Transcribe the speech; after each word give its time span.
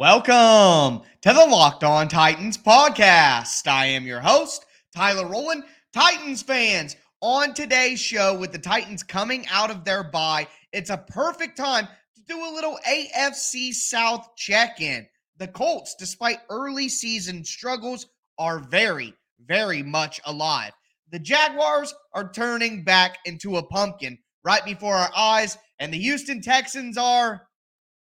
Welcome 0.00 1.02
to 1.20 1.30
the 1.30 1.46
Locked 1.46 1.84
On 1.84 2.08
Titans 2.08 2.56
podcast. 2.56 3.66
I 3.66 3.84
am 3.84 4.06
your 4.06 4.20
host, 4.20 4.64
Tyler 4.96 5.26
Rowland. 5.26 5.64
Titans 5.92 6.42
fans, 6.42 6.96
on 7.20 7.52
today's 7.52 8.00
show, 8.00 8.34
with 8.34 8.50
the 8.50 8.58
Titans 8.58 9.02
coming 9.02 9.44
out 9.50 9.70
of 9.70 9.84
their 9.84 10.02
bye, 10.02 10.48
it's 10.72 10.88
a 10.88 10.96
perfect 10.96 11.58
time 11.58 11.86
to 12.16 12.22
do 12.26 12.38
a 12.42 12.54
little 12.54 12.78
AFC 12.88 13.74
South 13.74 14.26
check 14.38 14.80
in. 14.80 15.06
The 15.36 15.48
Colts, 15.48 15.94
despite 15.98 16.38
early 16.48 16.88
season 16.88 17.44
struggles, 17.44 18.06
are 18.38 18.58
very, 18.58 19.12
very 19.44 19.82
much 19.82 20.18
alive. 20.24 20.72
The 21.10 21.18
Jaguars 21.18 21.94
are 22.14 22.32
turning 22.32 22.84
back 22.84 23.18
into 23.26 23.58
a 23.58 23.62
pumpkin 23.62 24.16
right 24.44 24.64
before 24.64 24.94
our 24.94 25.10
eyes, 25.14 25.58
and 25.78 25.92
the 25.92 25.98
Houston 25.98 26.40
Texans 26.40 26.96
are, 26.96 27.46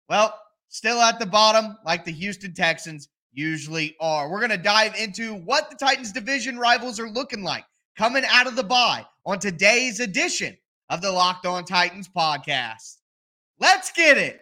well, 0.10 0.34
still 0.70 1.02
at 1.02 1.20
the 1.20 1.26
bottom, 1.26 1.78
like 1.86 2.06
the 2.06 2.12
Houston 2.12 2.54
Texans 2.54 3.10
usually 3.34 3.96
are. 4.00 4.30
We're 4.30 4.40
going 4.40 4.52
to 4.52 4.58
dive 4.58 4.96
into 4.96 5.36
what 5.36 5.70
the 5.70 5.76
Titans 5.76 6.12
division 6.12 6.58
rivals 6.58 7.00
are 7.00 7.10
looking 7.10 7.44
like 7.44 7.66
coming 7.98 8.24
out 8.30 8.48
of 8.48 8.56
the 8.56 8.64
bye 8.64 9.06
on 9.26 9.40
today's 9.40 10.00
edition 10.00 10.58
of 10.90 11.02
the 11.02 11.12
Locked 11.12 11.46
On 11.46 11.64
Titans 11.66 12.08
podcast. 12.08 12.98
Let's 13.60 13.92
get 13.92 14.18
it. 14.18 14.42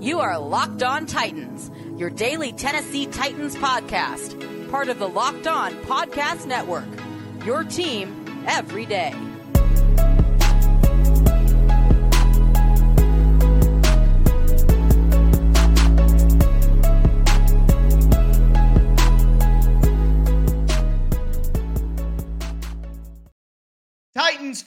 You 0.00 0.20
are 0.20 0.38
Locked 0.38 0.82
On 0.82 1.06
Titans, 1.06 1.70
your 1.98 2.10
daily 2.10 2.52
Tennessee 2.52 3.06
Titans 3.06 3.56
podcast, 3.56 4.70
part 4.70 4.88
of 4.88 4.98
the 4.98 5.08
Locked 5.08 5.46
On 5.46 5.72
Podcast 5.82 6.46
Network. 6.46 6.84
Your 7.44 7.64
team 7.64 8.44
every 8.46 8.86
day. 8.86 9.14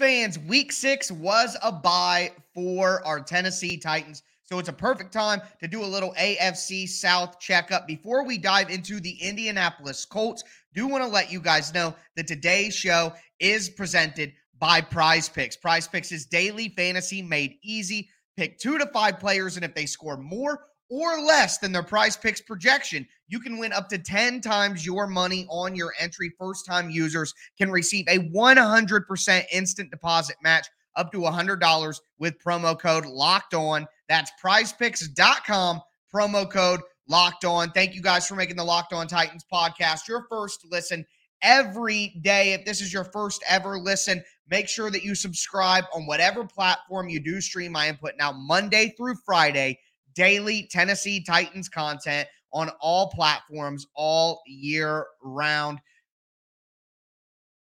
Fans, 0.09 0.39
week 0.39 0.71
six 0.71 1.11
was 1.11 1.55
a 1.61 1.71
bye 1.71 2.31
for 2.55 3.05
our 3.05 3.19
Tennessee 3.19 3.77
Titans. 3.77 4.23
So 4.41 4.57
it's 4.57 4.67
a 4.67 4.73
perfect 4.73 5.13
time 5.13 5.39
to 5.59 5.67
do 5.67 5.83
a 5.83 5.85
little 5.85 6.15
AFC 6.17 6.89
South 6.89 7.39
checkup. 7.39 7.85
Before 7.85 8.25
we 8.25 8.39
dive 8.39 8.71
into 8.71 8.99
the 8.99 9.15
Indianapolis 9.21 10.05
Colts, 10.05 10.43
do 10.73 10.87
want 10.87 11.03
to 11.03 11.07
let 11.07 11.31
you 11.31 11.39
guys 11.39 11.75
know 11.75 11.93
that 12.15 12.25
today's 12.25 12.73
show 12.73 13.13
is 13.39 13.69
presented 13.69 14.33
by 14.57 14.81
Prize 14.81 15.29
Picks. 15.29 15.55
Prize 15.55 15.87
Picks 15.87 16.11
is 16.11 16.25
daily 16.25 16.69
fantasy 16.69 17.21
made 17.21 17.57
easy. 17.63 18.09
Pick 18.35 18.57
two 18.57 18.79
to 18.79 18.87
five 18.87 19.19
players, 19.19 19.57
and 19.57 19.63
if 19.63 19.75
they 19.75 19.85
score 19.85 20.17
more 20.17 20.65
or 20.89 21.21
less 21.21 21.57
than 21.59 21.71
their 21.71 21.83
prize 21.83 22.17
picks 22.17 22.41
projection, 22.41 23.07
you 23.27 23.39
can 23.39 23.57
win 23.57 23.73
up 23.73 23.89
to 23.89 23.97
10 23.97 24.41
times 24.41 24.85
your 24.85 25.07
money 25.07 25.45
on 25.49 25.75
your 25.75 25.93
entry. 25.99 26.31
First 26.39 26.65
time 26.65 26.89
users 26.89 27.33
can 27.57 27.71
receive 27.71 28.05
a 28.07 28.19
100% 28.19 29.43
instant 29.51 29.91
deposit 29.91 30.35
match 30.41 30.67
up 30.95 31.11
to 31.11 31.19
$100 31.19 31.99
with 32.17 32.43
promo 32.43 32.77
code 32.77 33.05
locked 33.05 33.53
on. 33.53 33.87
That's 34.07 34.31
prizepicks.com, 34.43 35.81
promo 36.13 36.49
code 36.49 36.81
locked 37.07 37.45
on. 37.45 37.71
Thank 37.71 37.95
you 37.95 38.01
guys 38.01 38.27
for 38.27 38.35
making 38.35 38.55
the 38.55 38.63
Locked 38.63 38.93
On 38.93 39.07
Titans 39.07 39.45
podcast 39.51 40.07
your 40.07 40.25
first 40.29 40.65
listen 40.69 41.05
every 41.41 42.19
day. 42.21 42.53
If 42.53 42.65
this 42.65 42.81
is 42.81 42.91
your 42.91 43.03
first 43.03 43.43
ever 43.47 43.77
listen, 43.77 44.23
make 44.49 44.67
sure 44.67 44.91
that 44.91 45.03
you 45.03 45.15
subscribe 45.15 45.85
on 45.93 46.05
whatever 46.05 46.43
platform 46.45 47.09
you 47.09 47.19
do 47.19 47.39
stream 47.41 47.75
I 47.75 47.85
am 47.85 47.97
putting 47.97 48.19
out 48.19 48.35
Monday 48.37 48.93
through 48.97 49.15
Friday 49.25 49.79
daily 50.15 50.67
Tennessee 50.71 51.23
Titans 51.23 51.69
content 51.69 52.27
on 52.51 52.69
all 52.81 53.09
platforms 53.09 53.87
all 53.95 54.41
year 54.47 55.05
round. 55.21 55.79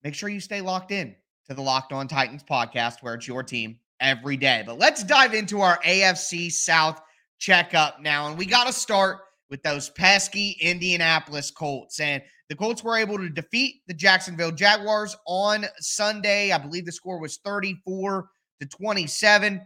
Make 0.04 0.16
sure 0.16 0.30
you 0.30 0.40
stay 0.40 0.62
locked 0.62 0.92
in 0.92 1.16
to 1.48 1.54
the 1.54 1.62
Locked 1.62 1.94
On 1.94 2.08
Titans 2.08 2.44
podcast, 2.44 3.02
where 3.02 3.14
it's 3.16 3.28
your 3.28 3.44
team 3.44 3.80
every 4.00 4.38
day. 4.38 4.64
But 4.66 4.80
let's 4.80 5.04
dive 5.04 5.34
into 5.34 5.62
our 5.62 5.80
AFC 5.84 6.52
South 6.52 7.02
checkup 7.40 8.02
now. 8.02 8.28
And 8.28 8.38
we 8.38 8.46
got 8.46 8.68
to 8.68 8.74
start 8.74 9.20
with 9.50 9.64
those 9.64 9.90
pesky 9.92 10.58
Indianapolis 10.62 11.52
Colts. 11.52 12.00
And 12.00 12.22
the 12.50 12.56
Colts 12.56 12.84
were 12.84 12.98
able 12.98 13.18
to 13.18 13.30
defeat 13.30 13.82
the 13.88 13.94
Jacksonville 13.94 14.52
Jaguars 14.52 15.16
on 15.26 15.66
Sunday. 15.80 16.52
I 16.52 16.58
believe 16.58 16.86
the 16.86 16.92
score 16.92 17.20
was 17.20 17.38
34 17.38 18.28
to 18.62 18.68
27. 18.68 19.62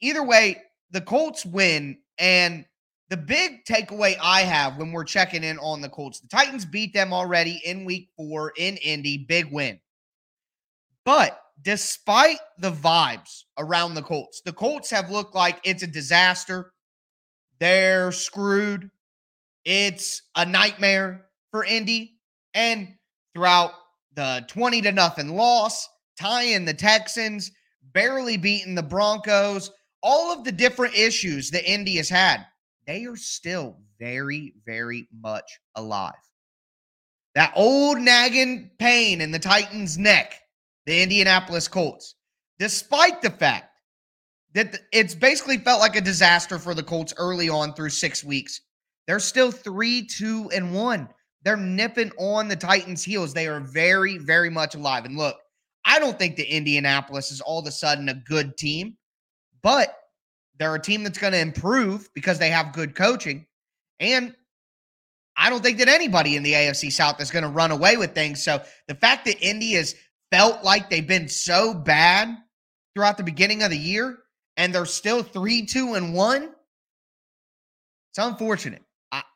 Either 0.00 0.24
way, 0.24 0.62
the 0.90 1.00
Colts 1.00 1.44
win 1.44 1.98
and 2.18 2.64
the 3.10 3.16
big 3.16 3.64
takeaway 3.64 4.16
I 4.22 4.42
have 4.42 4.76
when 4.76 4.92
we're 4.92 5.04
checking 5.04 5.44
in 5.44 5.58
on 5.58 5.80
the 5.80 5.88
Colts, 5.88 6.20
the 6.20 6.28
Titans 6.28 6.64
beat 6.64 6.92
them 6.92 7.12
already 7.12 7.62
in 7.64 7.84
week 7.84 8.10
four 8.16 8.52
in 8.56 8.76
Indy, 8.78 9.18
big 9.28 9.50
win. 9.50 9.80
But 11.04 11.40
despite 11.62 12.38
the 12.58 12.70
vibes 12.70 13.44
around 13.56 13.94
the 13.94 14.02
Colts, 14.02 14.42
the 14.44 14.52
Colts 14.52 14.90
have 14.90 15.10
looked 15.10 15.34
like 15.34 15.58
it's 15.64 15.82
a 15.82 15.86
disaster. 15.86 16.72
They're 17.60 18.12
screwed. 18.12 18.90
It's 19.64 20.22
a 20.36 20.44
nightmare 20.44 21.26
for 21.50 21.64
Indy. 21.64 22.18
And 22.52 22.94
throughout 23.34 23.72
the 24.14 24.44
20 24.48 24.82
to 24.82 24.92
nothing 24.92 25.34
loss, 25.34 25.88
tying 26.20 26.64
the 26.64 26.74
Texans, 26.74 27.52
barely 27.92 28.36
beating 28.36 28.74
the 28.74 28.82
Broncos, 28.82 29.70
all 30.02 30.32
of 30.32 30.44
the 30.44 30.52
different 30.52 30.94
issues 30.94 31.50
that 31.50 31.70
Indy 31.70 31.96
has 31.96 32.08
had, 32.08 32.44
they 32.86 33.04
are 33.04 33.16
still 33.16 33.76
very, 33.98 34.54
very 34.64 35.08
much 35.20 35.58
alive. 35.74 36.14
That 37.34 37.52
old 37.54 37.98
nagging 37.98 38.70
pain 38.78 39.20
in 39.20 39.30
the 39.30 39.38
Titans' 39.38 39.98
neck, 39.98 40.40
the 40.86 41.02
Indianapolis 41.02 41.68
Colts, 41.68 42.14
despite 42.58 43.22
the 43.22 43.30
fact 43.30 43.66
that 44.54 44.80
it's 44.92 45.14
basically 45.14 45.58
felt 45.58 45.80
like 45.80 45.96
a 45.96 46.00
disaster 46.00 46.58
for 46.58 46.74
the 46.74 46.82
Colts 46.82 47.14
early 47.16 47.48
on 47.48 47.74
through 47.74 47.90
six 47.90 48.24
weeks, 48.24 48.60
they're 49.06 49.20
still 49.20 49.50
three, 49.50 50.06
two, 50.06 50.50
and 50.54 50.74
one. 50.74 51.08
They're 51.44 51.56
nipping 51.56 52.10
on 52.18 52.48
the 52.48 52.56
Titans' 52.56 53.04
heels. 53.04 53.32
They 53.32 53.46
are 53.46 53.60
very, 53.60 54.18
very 54.18 54.50
much 54.50 54.74
alive. 54.74 55.04
And 55.04 55.16
look, 55.16 55.36
I 55.84 55.98
don't 55.98 56.18
think 56.18 56.36
that 56.36 56.54
Indianapolis 56.54 57.30
is 57.30 57.40
all 57.40 57.60
of 57.60 57.66
a 57.66 57.70
sudden 57.70 58.08
a 58.08 58.14
good 58.14 58.56
team. 58.56 58.96
But 59.62 59.94
they're 60.58 60.74
a 60.74 60.80
team 60.80 61.04
that's 61.04 61.18
going 61.18 61.32
to 61.32 61.38
improve 61.38 62.08
because 62.14 62.38
they 62.38 62.50
have 62.50 62.72
good 62.72 62.94
coaching. 62.94 63.46
And 64.00 64.34
I 65.36 65.50
don't 65.50 65.62
think 65.62 65.78
that 65.78 65.88
anybody 65.88 66.36
in 66.36 66.42
the 66.42 66.52
AFC 66.52 66.90
South 66.90 67.20
is 67.20 67.30
going 67.30 67.44
to 67.44 67.48
run 67.48 67.70
away 67.70 67.96
with 67.96 68.14
things. 68.14 68.42
So 68.42 68.60
the 68.88 68.94
fact 68.94 69.24
that 69.26 69.40
Indy 69.40 69.72
has 69.72 69.94
felt 70.32 70.64
like 70.64 70.90
they've 70.90 71.06
been 71.06 71.28
so 71.28 71.72
bad 71.72 72.36
throughout 72.94 73.16
the 73.16 73.22
beginning 73.22 73.62
of 73.62 73.70
the 73.70 73.78
year 73.78 74.18
and 74.56 74.74
they're 74.74 74.84
still 74.84 75.22
3 75.22 75.64
2 75.64 75.94
and 75.94 76.12
1, 76.12 76.42
it's 78.10 78.18
unfortunate. 78.18 78.82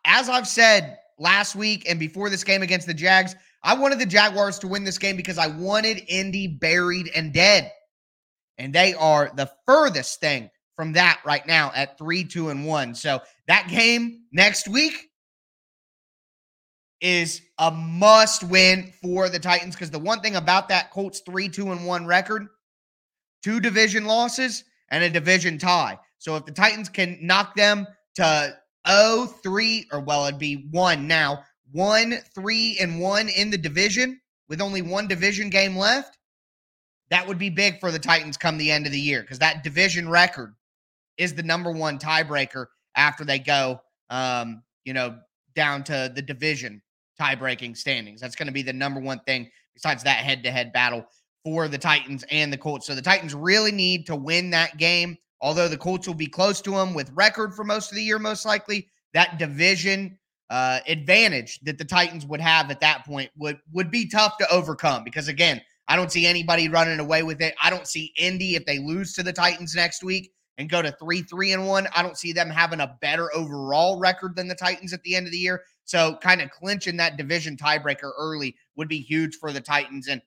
As 0.05 0.29
I've 0.29 0.49
said 0.49 0.99
last 1.19 1.55
week 1.55 1.89
and 1.89 2.01
before 2.01 2.29
this 2.29 2.43
game 2.43 2.63
against 2.63 2.89
the 2.89 2.95
Jags, 2.95 3.37
I 3.63 3.75
wanted 3.75 4.01
the 4.01 4.07
Jaguars 4.07 4.59
to 4.61 4.69
win 4.69 4.83
this 4.83 4.99
game 4.99 5.17
because 5.17 5.39
I 5.39 5.47
wanted 5.47 6.03
Indy 6.09 6.49
buried 6.49 7.11
and 7.15 7.33
dead 7.33 7.71
and 8.63 8.73
they 8.73 8.95
are 8.95 9.33
the 9.35 9.51
furthest 9.67 10.21
thing 10.21 10.49
from 10.77 10.93
that 10.93 11.21
right 11.27 11.45
now 11.49 11.73
at 11.75 11.99
three, 11.99 12.23
two, 12.23 12.49
and 12.49 12.65
one. 12.65 12.95
So 12.95 13.21
that 13.49 13.67
game 13.69 14.23
next 14.31 14.69
week 14.69 15.11
is 17.01 17.43
a 17.59 17.73
must 17.73 18.45
win 18.45 18.93
for 19.03 19.29
the 19.29 19.41
Titans 19.41 19.75
because 19.75 19.91
the 19.91 19.99
one 19.99 20.21
thing 20.21 20.37
about 20.37 20.69
that 20.69 20.93
Colts 20.93 21.23
three, 21.27 21.49
two, 21.49 21.73
and 21.73 21.85
one 21.85 22.07
record, 22.07 22.47
two 23.43 23.59
division 23.59 24.05
losses 24.05 24.63
and 24.93 25.03
a 25.03 25.11
division 25.11 25.59
tie. 25.59 25.99
So 26.19 26.37
if 26.37 26.47
the 26.47 26.53
Titans 26.53 26.89
can 26.89 27.19
knock 27.21 27.57
them 27.57 27.85
to 28.15 28.57
0, 28.89 29.27
3, 29.43 29.89
or 29.91 30.01
well, 30.01 30.27
it'd 30.27 30.39
be 30.39 30.69
one 30.71 31.09
now, 31.09 31.43
one, 31.73 32.19
three, 32.33 32.79
and 32.81 33.01
one 33.01 33.29
in 33.29 33.51
the 33.51 33.59
division 33.59 34.21
with 34.49 34.61
only 34.61 34.83
one 34.83 35.09
division 35.09 35.51
game 35.51 35.77
left, 35.77 36.17
that 37.13 37.29
would 37.29 37.39
be 37.39 37.51
big 37.51 37.79
for 37.79 37.91
the 37.91 37.99
Titans 37.99 38.39
come 38.39 38.57
the 38.57 38.71
end 38.71 38.87
of 38.87 38.93
the 38.93 38.99
year 38.99 39.21
because 39.21 39.39
that 39.39 39.63
division 39.63 40.09
record 40.09 40.55
is 41.19 41.35
the 41.35 41.43
number 41.43 41.71
one 41.71 41.99
tiebreaker 41.99 42.69
after 42.97 43.23
they 43.23 43.39
go, 43.39 43.83
um, 44.09 44.63
you 44.87 44.95
know, 44.95 45.19
down 45.55 45.85
to 45.85 46.11
the 46.15 46.23
division 46.23 46.81
tie-breaking 47.19 47.75
standings. 47.75 48.19
That's 48.19 48.35
going 48.35 48.47
to 48.47 48.53
be 48.53 48.63
the 48.63 48.73
number 48.73 48.99
one 48.99 49.21
thing 49.27 49.51
besides 49.75 50.03
that 50.05 50.25
head-to-head 50.25 50.73
battle 50.73 51.05
for 51.45 51.69
the 51.69 51.77
Titans 51.77 52.25
and 52.31 52.51
the 52.51 52.57
Colts. 52.57 52.87
So 52.87 52.95
the 52.95 53.03
Titans 53.03 53.35
really 53.35 53.73
need 53.73 54.07
to 54.07 54.17
win 54.17 54.49
that 54.53 54.79
game. 54.79 55.19
Although 55.43 55.69
the 55.69 55.77
Colts 55.77 56.07
will 56.07 56.15
be 56.15 56.29
close 56.29 56.63
to 56.63 56.71
them 56.71 56.95
with 56.95 57.13
record 57.13 57.53
for 57.53 57.63
most 57.63 57.93
of 57.93 57.97
the 57.97 58.03
year, 58.03 58.19
most 58.19 58.47
likely 58.47 58.89
that 59.13 59.39
division 59.39 60.19
uh, 60.49 60.81
advantage 60.87 61.61
that 61.65 61.77
the 61.77 61.85
Titans 61.85 62.25
would 62.25 62.41
have 62.41 62.71
at 62.71 62.81
that 62.81 63.05
point 63.05 63.31
would 63.37 63.59
would 63.71 63.91
be 63.91 64.09
tough 64.09 64.39
to 64.39 64.51
overcome 64.51 65.05
because 65.05 65.29
again 65.29 65.61
I 65.93 65.97
don't 65.97 66.11
see 66.11 66.25
anybody 66.25 66.71
running 66.71 67.01
away 67.01 67.23
with 67.23 67.43
it. 67.43 67.55
I 67.63 67.69
don't 67.69 67.87
see 67.87 68.15
Indy 68.17 68.55
if 68.55 68.65
they 68.65 68.79
lose 68.79 69.13
to 69.13 69.23
the 69.23 69.31
Titans 69.31 69.75
next 69.75 70.03
week 70.03 70.33
and 70.57 70.71
go 70.71 70.81
to 70.81 70.91
3 70.99 71.21
3 71.21 71.53
and 71.53 71.69
1. 71.69 71.87
I 71.95 72.03
don't 72.03 72.17
see 72.17 72.33
them 72.33 72.49
having 72.49 72.81
a 72.81 72.97
better 73.03 73.29
overall 73.35 73.99
record 73.99 74.35
than 74.35 74.49
the 74.49 74.55
Titans 74.55 74.95
at 74.95 75.03
the 75.03 75.15
end 75.15 75.27
of 75.27 75.33
the 75.33 75.39
year. 75.39 75.65
So, 75.85 76.17
kind 76.23 76.41
of 76.41 76.51
clinching 76.51 76.97
that 76.97 77.19
division 77.19 77.59
tiebreaker 77.59 78.11
early 78.19 78.57
would 78.75 78.89
be 78.89 79.01
huge 79.01 79.37
for 79.37 79.53
the 79.53 79.61
Titans. 79.61 80.09
And 80.09 80.23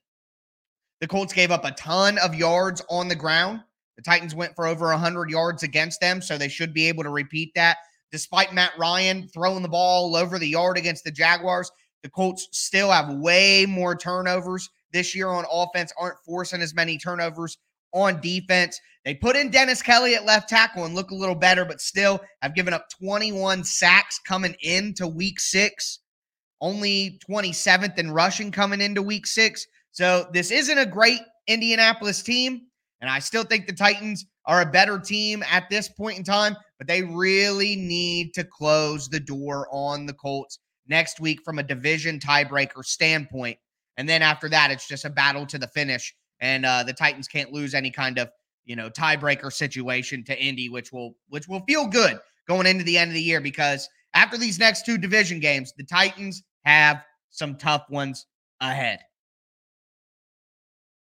the 1.01 1.07
Colts 1.07 1.33
gave 1.33 1.49
up 1.49 1.65
a 1.65 1.71
ton 1.71 2.19
of 2.19 2.35
yards 2.35 2.83
on 2.87 3.07
the 3.07 3.15
ground. 3.15 3.61
The 3.95 4.03
Titans 4.03 4.35
went 4.35 4.55
for 4.55 4.67
over 4.67 4.85
100 4.89 5.31
yards 5.31 5.63
against 5.63 5.99
them, 5.99 6.21
so 6.21 6.37
they 6.37 6.47
should 6.47 6.75
be 6.75 6.87
able 6.87 7.01
to 7.01 7.09
repeat 7.09 7.53
that. 7.55 7.77
Despite 8.11 8.53
Matt 8.53 8.73
Ryan 8.77 9.27
throwing 9.29 9.63
the 9.63 9.69
ball 9.69 10.15
over 10.15 10.37
the 10.37 10.47
yard 10.47 10.77
against 10.77 11.05
the 11.05 11.11
Jaguars, 11.11 11.71
the 12.03 12.09
Colts 12.11 12.49
still 12.51 12.91
have 12.91 13.09
way 13.15 13.65
more 13.65 13.95
turnovers 13.95 14.69
this 14.93 15.15
year 15.15 15.27
on 15.27 15.45
offense, 15.51 15.91
aren't 15.99 16.19
forcing 16.25 16.61
as 16.61 16.73
many 16.73 16.97
turnovers 16.97 17.57
on 17.93 18.19
defense. 18.21 18.79
They 19.05 19.13
put 19.13 19.35
in 19.35 19.49
Dennis 19.49 19.81
Kelly 19.81 20.15
at 20.15 20.25
left 20.25 20.49
tackle 20.49 20.85
and 20.85 20.95
look 20.95 21.11
a 21.11 21.15
little 21.15 21.35
better, 21.35 21.63
but 21.63 21.79
still 21.79 22.19
have 22.41 22.55
given 22.55 22.73
up 22.73 22.87
21 22.99 23.63
sacks 23.63 24.19
coming 24.27 24.55
into 24.61 25.07
week 25.07 25.39
six, 25.39 25.99
only 26.59 27.19
27th 27.29 27.97
in 27.97 28.11
rushing 28.11 28.51
coming 28.51 28.81
into 28.81 29.01
week 29.01 29.27
six. 29.27 29.65
So 29.91 30.27
this 30.33 30.51
isn't 30.51 30.77
a 30.77 30.85
great 30.85 31.21
Indianapolis 31.47 32.21
team. 32.23 32.63
And 33.01 33.09
I 33.09 33.19
still 33.19 33.43
think 33.43 33.67
the 33.67 33.73
Titans 33.73 34.25
are 34.45 34.61
a 34.61 34.65
better 34.65 34.99
team 34.99 35.43
at 35.49 35.69
this 35.69 35.89
point 35.89 36.17
in 36.17 36.23
time, 36.23 36.55
but 36.77 36.87
they 36.87 37.03
really 37.03 37.75
need 37.75 38.33
to 38.33 38.43
close 38.43 39.07
the 39.07 39.19
door 39.19 39.67
on 39.71 40.05
the 40.05 40.13
Colts 40.13 40.59
next 40.87 41.19
week 41.19 41.39
from 41.43 41.59
a 41.59 41.63
division 41.63 42.19
tiebreaker 42.19 42.83
standpoint. 42.83 43.57
And 43.97 44.07
then 44.07 44.21
after 44.21 44.49
that, 44.49 44.71
it's 44.71 44.87
just 44.87 45.05
a 45.05 45.09
battle 45.09 45.45
to 45.47 45.57
the 45.57 45.67
finish. 45.67 46.13
And 46.39 46.65
uh, 46.65 46.83
the 46.83 46.93
Titans 46.93 47.27
can't 47.27 47.51
lose 47.51 47.73
any 47.73 47.91
kind 47.91 48.17
of 48.17 48.29
you 48.65 48.75
know 48.75 48.89
tiebreaker 48.89 49.51
situation 49.51 50.23
to 50.25 50.39
Indy, 50.39 50.69
which 50.69 50.91
will 50.91 51.15
which 51.29 51.47
will 51.47 51.61
feel 51.61 51.87
good 51.87 52.19
going 52.47 52.67
into 52.67 52.83
the 52.83 52.97
end 52.97 53.09
of 53.09 53.15
the 53.15 53.21
year 53.21 53.41
because 53.41 53.87
after 54.13 54.37
these 54.37 54.59
next 54.59 54.85
two 54.85 54.97
division 54.97 55.39
games, 55.39 55.73
the 55.77 55.83
Titans 55.83 56.43
have 56.63 57.03
some 57.31 57.55
tough 57.55 57.83
ones 57.89 58.25
ahead. 58.61 58.99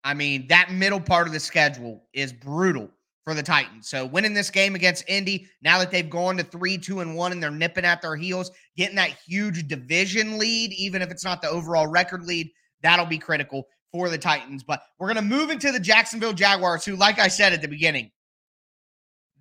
I 0.02 0.14
mean, 0.14 0.46
that 0.48 0.70
middle 0.70 1.00
part 1.00 1.26
of 1.26 1.32
the 1.32 1.40
schedule 1.40 2.04
is 2.12 2.32
brutal 2.32 2.90
for 3.24 3.32
the 3.32 3.42
Titans. 3.42 3.88
So 3.88 4.04
winning 4.04 4.34
this 4.34 4.50
game 4.50 4.74
against 4.74 5.08
Indy, 5.08 5.46
now 5.62 5.78
that 5.78 5.90
they've 5.90 6.08
gone 6.08 6.36
to 6.36 6.44
three, 6.44 6.76
two, 6.76 7.00
and 7.00 7.16
one, 7.16 7.32
and 7.32 7.42
they're 7.42 7.50
nipping 7.50 7.86
at 7.86 8.02
their 8.02 8.16
heels, 8.16 8.50
getting 8.76 8.96
that 8.96 9.16
huge 9.26 9.66
division 9.66 10.38
lead, 10.38 10.72
even 10.74 11.00
if 11.00 11.10
it's 11.10 11.24
not 11.24 11.40
the 11.40 11.48
overall 11.48 11.86
record 11.86 12.24
lead, 12.24 12.50
that'll 12.84 13.06
be 13.06 13.18
critical 13.18 13.66
for 13.90 14.08
the 14.08 14.18
Titans. 14.18 14.62
But 14.62 14.82
we're 14.98 15.12
going 15.12 15.28
to 15.28 15.36
move 15.36 15.50
into 15.50 15.72
the 15.72 15.80
Jacksonville 15.80 16.32
Jaguars, 16.32 16.84
who, 16.84 16.94
like 16.94 17.18
I 17.18 17.26
said 17.26 17.52
at 17.52 17.62
the 17.62 17.68
beginning, 17.68 18.12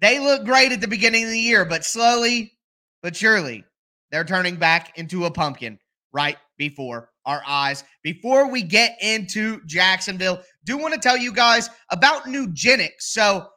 they 0.02 0.20
look 0.20 0.44
great 0.44 0.72
at 0.72 0.82
the 0.82 0.88
beginning 0.88 1.26
of 1.26 1.30
the 1.30 1.40
year, 1.40 1.64
but 1.64 1.86
slowly 1.86 2.54
but 3.04 3.16
surely 3.16 3.66
they're 4.10 4.24
turning 4.24 4.56
back 4.56 4.98
into 4.98 5.26
a 5.26 5.32
pumpkin 5.32 5.78
right 6.14 6.38
before 6.58 7.10
our 7.26 7.44
eyes. 7.46 7.84
Before 8.02 8.50
we 8.50 8.64
get 8.64 8.98
into 9.02 9.62
Jacksonville, 9.66 10.42
do 10.64 10.78
want 10.78 10.94
to 10.94 11.00
tell 11.00 11.18
you 11.18 11.34
guys 11.34 11.70
about 11.92 12.24
Nugenix. 12.24 12.92
So 13.00 13.48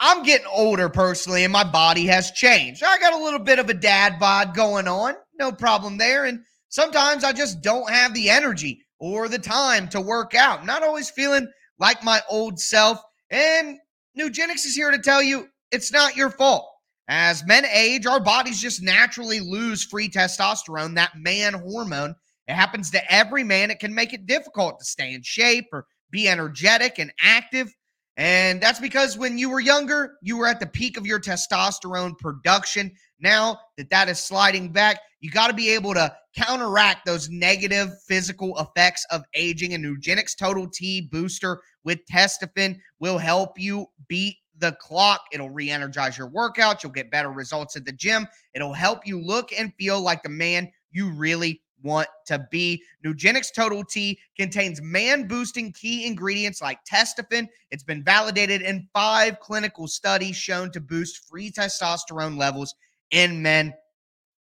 I'm 0.00 0.22
getting 0.24 0.46
older 0.52 0.88
personally, 0.88 1.44
and 1.44 1.52
my 1.52 1.64
body 1.64 2.06
has 2.06 2.32
changed. 2.32 2.82
I 2.84 2.98
got 2.98 3.14
a 3.14 3.24
little 3.24 3.38
bit 3.38 3.58
of 3.58 3.68
a 3.68 3.74
dad 3.74 4.18
bod 4.18 4.54
going 4.54 4.88
on, 4.88 5.14
no 5.38 5.52
problem 5.52 5.98
there. 5.98 6.24
And 6.24 6.40
sometimes 6.68 7.24
I 7.24 7.32
just 7.32 7.62
don't 7.62 7.90
have 7.90 8.14
the 8.14 8.30
energy 8.30 8.84
or 8.98 9.28
the 9.28 9.38
time 9.38 9.88
to 9.88 10.00
work 10.00 10.34
out. 10.34 10.66
Not 10.66 10.82
always 10.82 11.10
feeling 11.10 11.48
like 11.78 12.02
my 12.04 12.20
old 12.28 12.58
self. 12.58 13.00
And 13.30 13.78
Nugenix 14.18 14.66
is 14.66 14.74
here 14.74 14.90
to 14.90 14.98
tell 14.98 15.22
you 15.22 15.48
it's 15.70 15.92
not 15.92 16.16
your 16.16 16.30
fault. 16.30 16.68
As 17.08 17.46
men 17.46 17.64
age, 17.64 18.04
our 18.06 18.20
bodies 18.20 18.60
just 18.60 18.82
naturally 18.82 19.40
lose 19.40 19.84
free 19.84 20.10
testosterone, 20.10 20.94
that 20.96 21.12
man 21.16 21.54
hormone. 21.54 22.14
It 22.46 22.54
happens 22.54 22.90
to 22.90 23.12
every 23.12 23.44
man. 23.44 23.70
It 23.70 23.78
can 23.78 23.94
make 23.94 24.12
it 24.12 24.26
difficult 24.26 24.78
to 24.78 24.84
stay 24.84 25.14
in 25.14 25.22
shape 25.22 25.66
or 25.72 25.86
be 26.10 26.28
energetic 26.28 26.98
and 26.98 27.12
active. 27.20 27.72
And 28.16 28.60
that's 28.60 28.80
because 28.80 29.16
when 29.16 29.38
you 29.38 29.48
were 29.48 29.60
younger, 29.60 30.16
you 30.22 30.36
were 30.36 30.46
at 30.46 30.60
the 30.60 30.66
peak 30.66 30.96
of 30.96 31.06
your 31.06 31.20
testosterone 31.20 32.18
production. 32.18 32.92
Now 33.20 33.60
that 33.76 33.90
that 33.90 34.08
is 34.08 34.18
sliding 34.18 34.72
back, 34.72 35.00
you 35.20 35.30
got 35.30 35.48
to 35.48 35.54
be 35.54 35.70
able 35.70 35.94
to 35.94 36.14
counteract 36.38 37.04
those 37.04 37.28
negative 37.28 37.90
physical 38.06 38.56
effects 38.58 39.04
of 39.10 39.22
aging. 39.34 39.74
And 39.74 39.84
Nugenix 39.84 40.36
Total 40.36 40.68
T 40.68 41.00
booster 41.00 41.60
with 41.84 41.98
Testofen 42.06 42.78
will 43.00 43.18
help 43.18 43.58
you 43.58 43.86
beat 44.06 44.36
the 44.58 44.72
clock. 44.80 45.22
It'll 45.32 45.50
re 45.50 45.70
energize 45.70 46.16
your 46.16 46.30
workouts. 46.30 46.82
You'll 46.82 46.92
get 46.92 47.10
better 47.10 47.30
results 47.30 47.76
at 47.76 47.84
the 47.84 47.92
gym. 47.92 48.26
It'll 48.54 48.72
help 48.72 49.06
you 49.06 49.20
look 49.20 49.50
and 49.56 49.72
feel 49.78 50.00
like 50.00 50.22
the 50.22 50.28
man 50.28 50.70
you 50.90 51.10
really 51.10 51.60
want 51.82 52.08
to 52.26 52.46
be. 52.50 52.82
Nugenix 53.04 53.52
Total 53.54 53.84
T 53.84 54.18
contains 54.36 54.80
man 54.82 55.26
boosting 55.26 55.72
key 55.72 56.06
ingredients 56.06 56.60
like 56.62 56.78
testofen. 56.84 57.48
It's 57.70 57.84
been 57.84 58.02
validated 58.02 58.62
in 58.62 58.88
five 58.92 59.40
clinical 59.40 59.86
studies 59.86 60.36
shown 60.36 60.70
to 60.72 60.80
boost 60.80 61.28
free 61.28 61.50
testosterone 61.50 62.36
levels 62.36 62.74
in 63.10 63.42
men. 63.42 63.74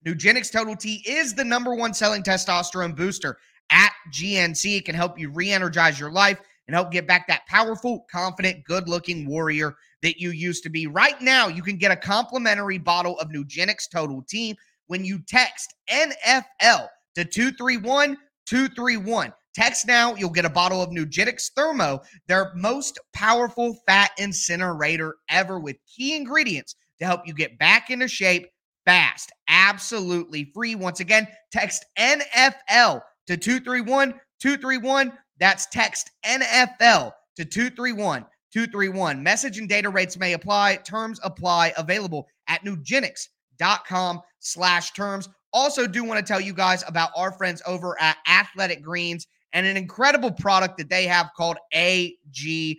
Nugenix 0.07 0.51
Total 0.51 0.75
T 0.75 1.03
is 1.07 1.35
the 1.35 1.45
number 1.45 1.75
one 1.75 1.93
selling 1.93 2.23
testosterone 2.23 2.97
booster 2.97 3.37
at 3.71 3.93
GNC. 4.13 4.79
It 4.79 4.85
can 4.85 4.95
help 4.95 5.19
you 5.19 5.31
re 5.31 5.51
energize 5.51 6.01
your 6.01 6.11
life 6.11 6.41
and 6.67 6.75
help 6.75 6.91
get 6.91 7.07
back 7.07 7.27
that 7.29 7.47
powerful, 7.47 8.07
confident, 8.11 8.65
good 8.65 8.89
looking 8.89 9.27
warrior 9.27 9.75
that 10.03 10.19
you 10.19 10.31
used 10.31 10.63
to 10.63 10.71
be. 10.71 10.87
Right 10.87 11.21
now, 11.21 11.49
you 11.49 11.63
can 11.63 11.77
get 11.77 11.91
a 11.91 11.97
complimentary 11.97 12.79
bottle 12.79 13.19
of 13.19 13.29
Nugenix 13.29 13.91
Total 13.91 14.23
T 14.29 14.57
when 14.87 15.05
you 15.05 15.21
text 15.27 15.75
NFL 15.91 16.89
to 17.15 17.25
231 17.25 18.17
231. 18.47 19.33
Text 19.53 19.87
now, 19.87 20.15
you'll 20.15 20.31
get 20.31 20.45
a 20.45 20.51
bottle 20.51 20.81
of 20.81 20.91
Nugenix 20.91 21.51
Thermo, 21.55 22.01
their 22.29 22.53
most 22.55 22.99
powerful 23.13 23.77
fat 23.87 24.13
incinerator 24.17 25.17
ever 25.29 25.59
with 25.59 25.77
key 25.85 26.17
ingredients 26.17 26.77
to 27.01 27.05
help 27.05 27.27
you 27.27 27.35
get 27.35 27.59
back 27.59 27.91
into 27.91 28.07
shape 28.09 28.49
fast. 28.91 29.31
Absolutely 29.47 30.51
free. 30.53 30.75
Once 30.75 30.99
again, 30.99 31.29
text 31.53 31.87
NFL 31.97 33.03
to 33.29 33.37
231 33.37 34.15
231. 34.41 35.13
That's 35.39 35.67
text 35.67 36.11
NFL 36.27 37.13
to 37.37 37.45
231 37.45 38.27
231. 38.53 39.23
Message 39.23 39.59
and 39.59 39.69
data 39.69 39.89
rates 39.89 40.19
may 40.19 40.33
apply. 40.33 40.77
Terms 40.85 41.21
apply. 41.23 41.73
Available 41.77 42.27
at 42.49 42.65
nugenix.com 42.65 44.21
slash 44.41 44.93
terms. 44.93 45.29
Also, 45.53 45.87
do 45.87 46.03
want 46.03 46.19
to 46.19 46.27
tell 46.27 46.41
you 46.41 46.53
guys 46.53 46.83
about 46.89 47.11
our 47.17 47.31
friends 47.31 47.63
over 47.69 47.97
at 48.01 48.17
Athletic 48.27 48.83
Greens 48.83 49.29
and 49.53 49.67
an 49.67 49.77
incredible 49.77 50.33
product 50.33 50.79
that 50.79 50.91
they 50.91 51.07
have 51.07 51.31
called 51.37 51.59
AG1. 51.73 52.77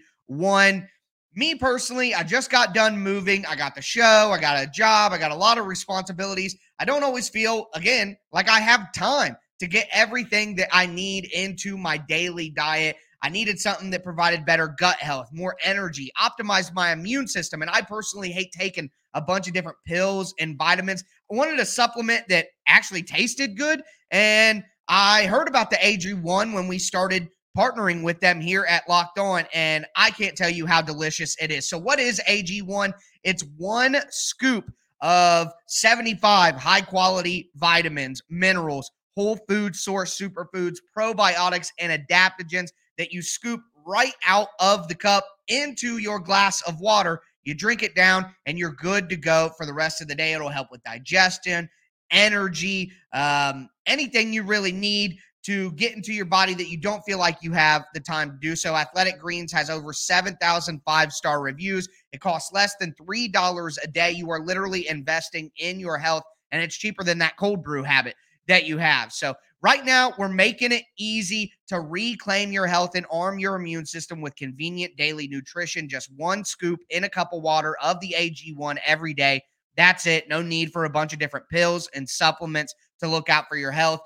Me 1.34 1.56
personally, 1.56 2.14
I 2.14 2.24
just 2.24 2.52
got 2.52 2.74
done 2.74 3.00
moving. 3.00 3.46
I 3.46 3.56
got 3.56 3.74
the 3.74 3.82
show, 3.82 4.32
I 4.34 4.40
got 4.40 4.62
a 4.62 4.70
job, 4.70 5.14
I 5.14 5.18
got 5.18 5.32
a 5.32 5.36
lot 5.36 5.58
of 5.58 5.66
responsibilities. 5.66 6.58
I 6.78 6.84
don't 6.84 7.04
always 7.04 7.30
feel, 7.30 7.68
again, 7.74 8.18
like 8.34 8.50
I 8.50 8.60
have 8.60 8.92
time 8.94 9.38
to 9.60 9.68
get 9.68 9.88
everything 9.94 10.56
that 10.56 10.68
I 10.74 10.88
need 10.88 11.32
into 11.32 11.78
my 11.78 11.98
daily 11.98 12.50
diet. 12.50 12.98
I 13.22 13.30
needed 13.30 13.60
something 13.60 13.92
that 13.92 14.04
provided 14.04 14.46
better 14.46 14.76
gut 14.78 14.98
health, 14.98 15.30
more 15.32 15.56
energy, 15.64 16.12
optimized 16.20 16.74
my 16.74 16.92
immune 16.92 17.28
system. 17.28 17.62
And 17.62 17.72
I 17.72 17.82
personally 17.82 18.32
hate 18.32 18.52
taking 18.52 18.90
a 19.14 19.22
bunch 19.22 19.48
of 19.48 19.54
different 19.54 19.78
pills 19.86 20.34
and 20.40 20.58
vitamins. 20.58 21.04
I 21.32 21.36
wanted 21.36 21.60
a 21.60 21.66
supplement 21.66 22.28
that 22.28 22.48
actually 22.68 23.04
tasted 23.04 23.56
good. 23.56 23.84
And 24.10 24.64
I 24.90 25.28
heard 25.28 25.48
about 25.48 25.70
the 25.70 25.78
AG1 25.78 26.54
when 26.54 26.68
we 26.68 26.78
started 26.78 27.30
partnering 27.58 28.04
with 28.04 28.20
them 28.20 28.40
here 28.40 28.66
at 28.70 28.88
Locked 28.88 29.20
On, 29.20 29.46
and 29.54 29.86
I 29.96 30.12
can't 30.12 30.36
tell 30.36 30.50
you 30.50 30.66
how 30.66 30.82
delicious 30.82 31.36
it 31.42 31.52
is. 31.52 31.70
So, 31.70 31.78
what 31.78 32.00
is 32.00 32.22
AG1? 32.28 32.94
It's 33.24 33.44
one 33.58 33.98
scoop 34.10 34.72
of 35.02 35.52
75 35.68 36.56
high 36.56 36.82
quality 36.82 37.50
vitamins, 37.56 38.22
minerals, 38.30 38.92
whole 39.16 39.38
food 39.48 39.76
source 39.76 40.18
superfoods, 40.18 40.78
probiotics, 40.96 41.70
and 41.80 41.92
adaptogens 42.08 42.70
that 42.98 43.12
you 43.12 43.22
scoop 43.22 43.62
right 43.86 44.14
out 44.28 44.50
of 44.60 44.88
the 44.88 44.96
cup 44.96 45.26
into 45.48 45.98
your 45.98 46.20
glass 46.20 46.62
of 46.68 46.80
water. 46.80 47.22
You 47.44 47.56
drink 47.56 47.82
it 47.82 47.96
down 47.96 48.34
and 48.46 48.58
you're 48.58 48.74
good 48.74 49.10
to 49.10 49.16
go 49.16 49.52
for 49.58 49.66
the 49.66 49.74
rest 49.74 50.02
of 50.02 50.08
the 50.08 50.16
day. 50.16 50.34
It'll 50.34 50.50
help 50.50 50.70
with 50.72 50.84
digestion, 50.84 51.68
energy, 52.12 52.92
um, 53.14 53.70
anything 53.88 54.32
you 54.32 54.44
really 54.44 54.72
need 54.72 55.18
to 55.44 55.72
get 55.74 55.96
into 55.96 56.14
your 56.14 56.26
body 56.26 56.54
that 56.54 56.70
you 56.70 56.78
don't 56.78 57.02
feel 57.02 57.18
like 57.18 57.38
you 57.42 57.52
have 57.52 57.86
the 57.94 58.00
time 58.00 58.32
to 58.32 58.38
do 58.38 58.56
so. 58.56 58.76
Athletic 58.76 59.20
Greens 59.20 59.52
has 59.52 59.70
over 59.70 59.94
7,000 59.94 60.82
five 60.86 61.12
star 61.12 61.42
reviews. 61.42 61.88
It 62.12 62.22
costs 62.22 62.54
less 62.54 62.76
than 62.80 62.94
$3 62.94 63.78
a 63.84 63.88
day. 63.88 64.12
You 64.12 64.30
are 64.30 64.40
literally 64.40 64.88
investing 64.88 65.52
in 65.58 65.80
your 65.80 65.98
health, 65.98 66.24
and 66.52 66.62
it's 66.62 66.76
cheaper 66.76 67.04
than 67.04 67.18
that 67.20 67.38
cold 67.38 67.64
brew 67.64 67.84
habit 67.84 68.16
that 68.48 68.66
you 68.66 68.78
have. 68.78 69.12
So 69.12 69.36
Right 69.64 69.86
now, 69.86 70.12
we're 70.18 70.28
making 70.28 70.72
it 70.72 70.86
easy 70.98 71.54
to 71.68 71.82
reclaim 71.82 72.52
your 72.52 72.66
health 72.66 72.96
and 72.96 73.06
arm 73.12 73.38
your 73.38 73.56
immune 73.56 73.86
system 73.86 74.20
with 74.20 74.36
convenient 74.36 74.98
daily 74.98 75.28
nutrition. 75.28 75.88
Just 75.88 76.12
one 76.16 76.44
scoop 76.44 76.80
in 76.90 77.04
a 77.04 77.10
cup 77.10 77.32
of 77.32 77.44
water 77.44 77.78
of 77.80 78.00
the 78.00 78.16
AG1 78.18 78.78
every 78.84 79.14
day. 79.14 79.40
That's 79.78 80.08
it. 80.08 80.28
No 80.28 80.42
need 80.42 80.74
for 80.74 80.86
a 80.86 80.90
bunch 80.90 81.14
of 81.14 81.20
different 81.20 81.48
pills 81.50 81.88
and 81.94 82.10
supplements 82.10 82.74
to 83.02 83.08
look 83.08 83.30
out 83.30 83.48
for 83.48 83.56
your 83.56 83.72
health. 83.72 84.02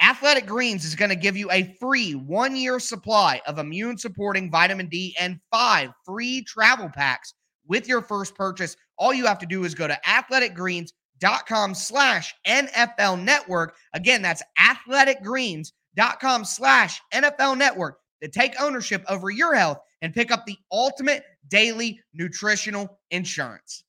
Athletic 0.00 0.46
Greens 0.46 0.86
is 0.86 0.94
going 0.94 1.10
to 1.10 1.16
give 1.16 1.36
you 1.36 1.50
a 1.50 1.76
free 1.78 2.14
one 2.14 2.56
year 2.56 2.80
supply 2.80 3.42
of 3.46 3.58
immune 3.58 3.98
supporting 3.98 4.50
vitamin 4.50 4.88
D 4.88 5.14
and 5.20 5.38
five 5.50 5.90
free 6.06 6.42
travel 6.42 6.88
packs 6.88 7.34
with 7.66 7.86
your 7.86 8.00
first 8.00 8.34
purchase. 8.34 8.76
All 8.98 9.12
you 9.12 9.26
have 9.26 9.38
to 9.40 9.46
do 9.46 9.64
is 9.64 9.74
go 9.74 9.86
to 9.86 10.00
athleticgreens.com 10.06 11.74
slash 11.74 12.34
NFL 12.46 13.22
network. 13.22 13.76
Again, 13.92 14.22
that's 14.22 14.42
athleticgreens.com 14.58 16.44
slash 16.46 17.00
NFL 17.12 17.58
network 17.58 17.98
to 18.22 18.28
take 18.28 18.60
ownership 18.60 19.04
over 19.08 19.28
your 19.30 19.54
health 19.54 19.78
and 20.00 20.14
pick 20.14 20.30
up 20.30 20.46
the 20.46 20.56
ultimate 20.72 21.24
daily 21.48 22.00
nutritional 22.14 22.98
insurance. 23.10 23.84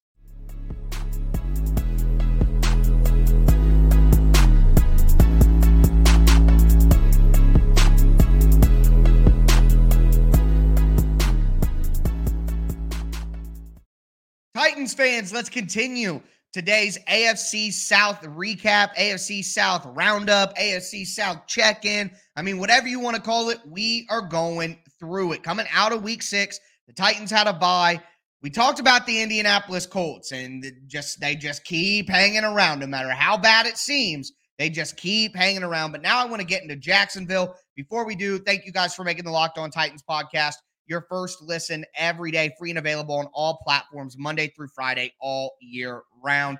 Fans, 14.93 15.33
let's 15.33 15.49
continue 15.49 16.21
today's 16.53 16.97
AFC 17.09 17.71
South 17.71 18.21
recap, 18.23 18.95
AFC 18.95 19.43
South 19.43 19.85
roundup, 19.95 20.55
AFC 20.57 21.05
South 21.05 21.47
check 21.47 21.85
in. 21.85 22.11
I 22.35 22.41
mean, 22.41 22.57
whatever 22.59 22.87
you 22.87 22.99
want 22.99 23.15
to 23.15 23.21
call 23.21 23.49
it, 23.49 23.59
we 23.65 24.07
are 24.09 24.21
going 24.21 24.77
through 24.99 25.33
it. 25.33 25.43
Coming 25.43 25.65
out 25.73 25.93
of 25.93 26.03
week 26.03 26.21
six, 26.21 26.59
the 26.87 26.93
Titans 26.93 27.31
had 27.31 27.47
a 27.47 27.53
bye. 27.53 28.01
We 28.41 28.49
talked 28.49 28.79
about 28.79 29.05
the 29.05 29.21
Indianapolis 29.21 29.85
Colts 29.85 30.31
and 30.31 30.65
just 30.87 31.19
they 31.19 31.35
just 31.35 31.63
keep 31.63 32.09
hanging 32.09 32.43
around 32.43 32.79
no 32.79 32.87
matter 32.87 33.11
how 33.11 33.37
bad 33.37 33.65
it 33.65 33.77
seems. 33.77 34.31
They 34.57 34.69
just 34.69 34.97
keep 34.97 35.35
hanging 35.35 35.63
around. 35.63 35.91
But 35.91 36.01
now 36.01 36.21
I 36.21 36.25
want 36.25 36.41
to 36.41 36.47
get 36.47 36.61
into 36.61 36.75
Jacksonville. 36.75 37.55
Before 37.75 38.05
we 38.05 38.15
do, 38.15 38.39
thank 38.39 38.65
you 38.65 38.71
guys 38.71 38.93
for 38.93 39.03
making 39.03 39.25
the 39.25 39.31
Locked 39.31 39.57
On 39.57 39.71
Titans 39.71 40.03
podcast 40.07 40.55
your 40.91 41.07
first 41.09 41.41
listen 41.41 41.85
every 41.95 42.29
day, 42.31 42.53
free 42.59 42.69
and 42.69 42.77
available 42.77 43.15
on 43.15 43.27
all 43.33 43.59
platforms, 43.63 44.17
Monday 44.17 44.49
through 44.49 44.67
Friday, 44.67 45.13
all 45.21 45.55
year 45.61 46.03
round. 46.21 46.59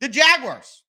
The 0.00 0.08
Jaguars 0.08 0.82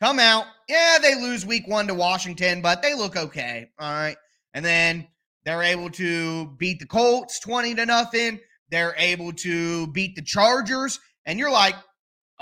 come 0.00 0.18
out. 0.18 0.44
Yeah, 0.68 0.98
they 1.00 1.14
lose 1.14 1.46
week 1.46 1.68
one 1.68 1.86
to 1.86 1.94
Washington, 1.94 2.60
but 2.60 2.82
they 2.82 2.94
look 2.94 3.16
okay. 3.16 3.70
All 3.78 3.92
right. 3.92 4.16
And 4.52 4.64
then 4.64 5.06
they're 5.44 5.62
able 5.62 5.90
to 5.90 6.46
beat 6.58 6.80
the 6.80 6.86
Colts 6.86 7.38
20 7.38 7.76
to 7.76 7.86
nothing. 7.86 8.40
They're 8.68 8.96
able 8.98 9.32
to 9.34 9.86
beat 9.88 10.16
the 10.16 10.22
Chargers. 10.22 10.98
And 11.26 11.38
you're 11.38 11.52
like, 11.52 11.76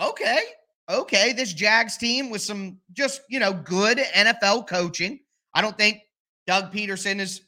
okay, 0.01 0.41
okay, 0.89 1.35
this 1.35 1.53
Jags 1.53 1.99
team 1.99 2.31
with 2.31 2.41
some 2.41 2.79
just, 2.93 3.21
you 3.29 3.39
know, 3.39 3.53
good 3.53 3.99
NFL 3.99 4.69
coaching. 4.69 5.21
I 5.55 5.61
don't 5.61 5.77
think 5.77 6.01
Doug 6.47 6.73
Pederson 6.73 7.21
is 7.21 7.43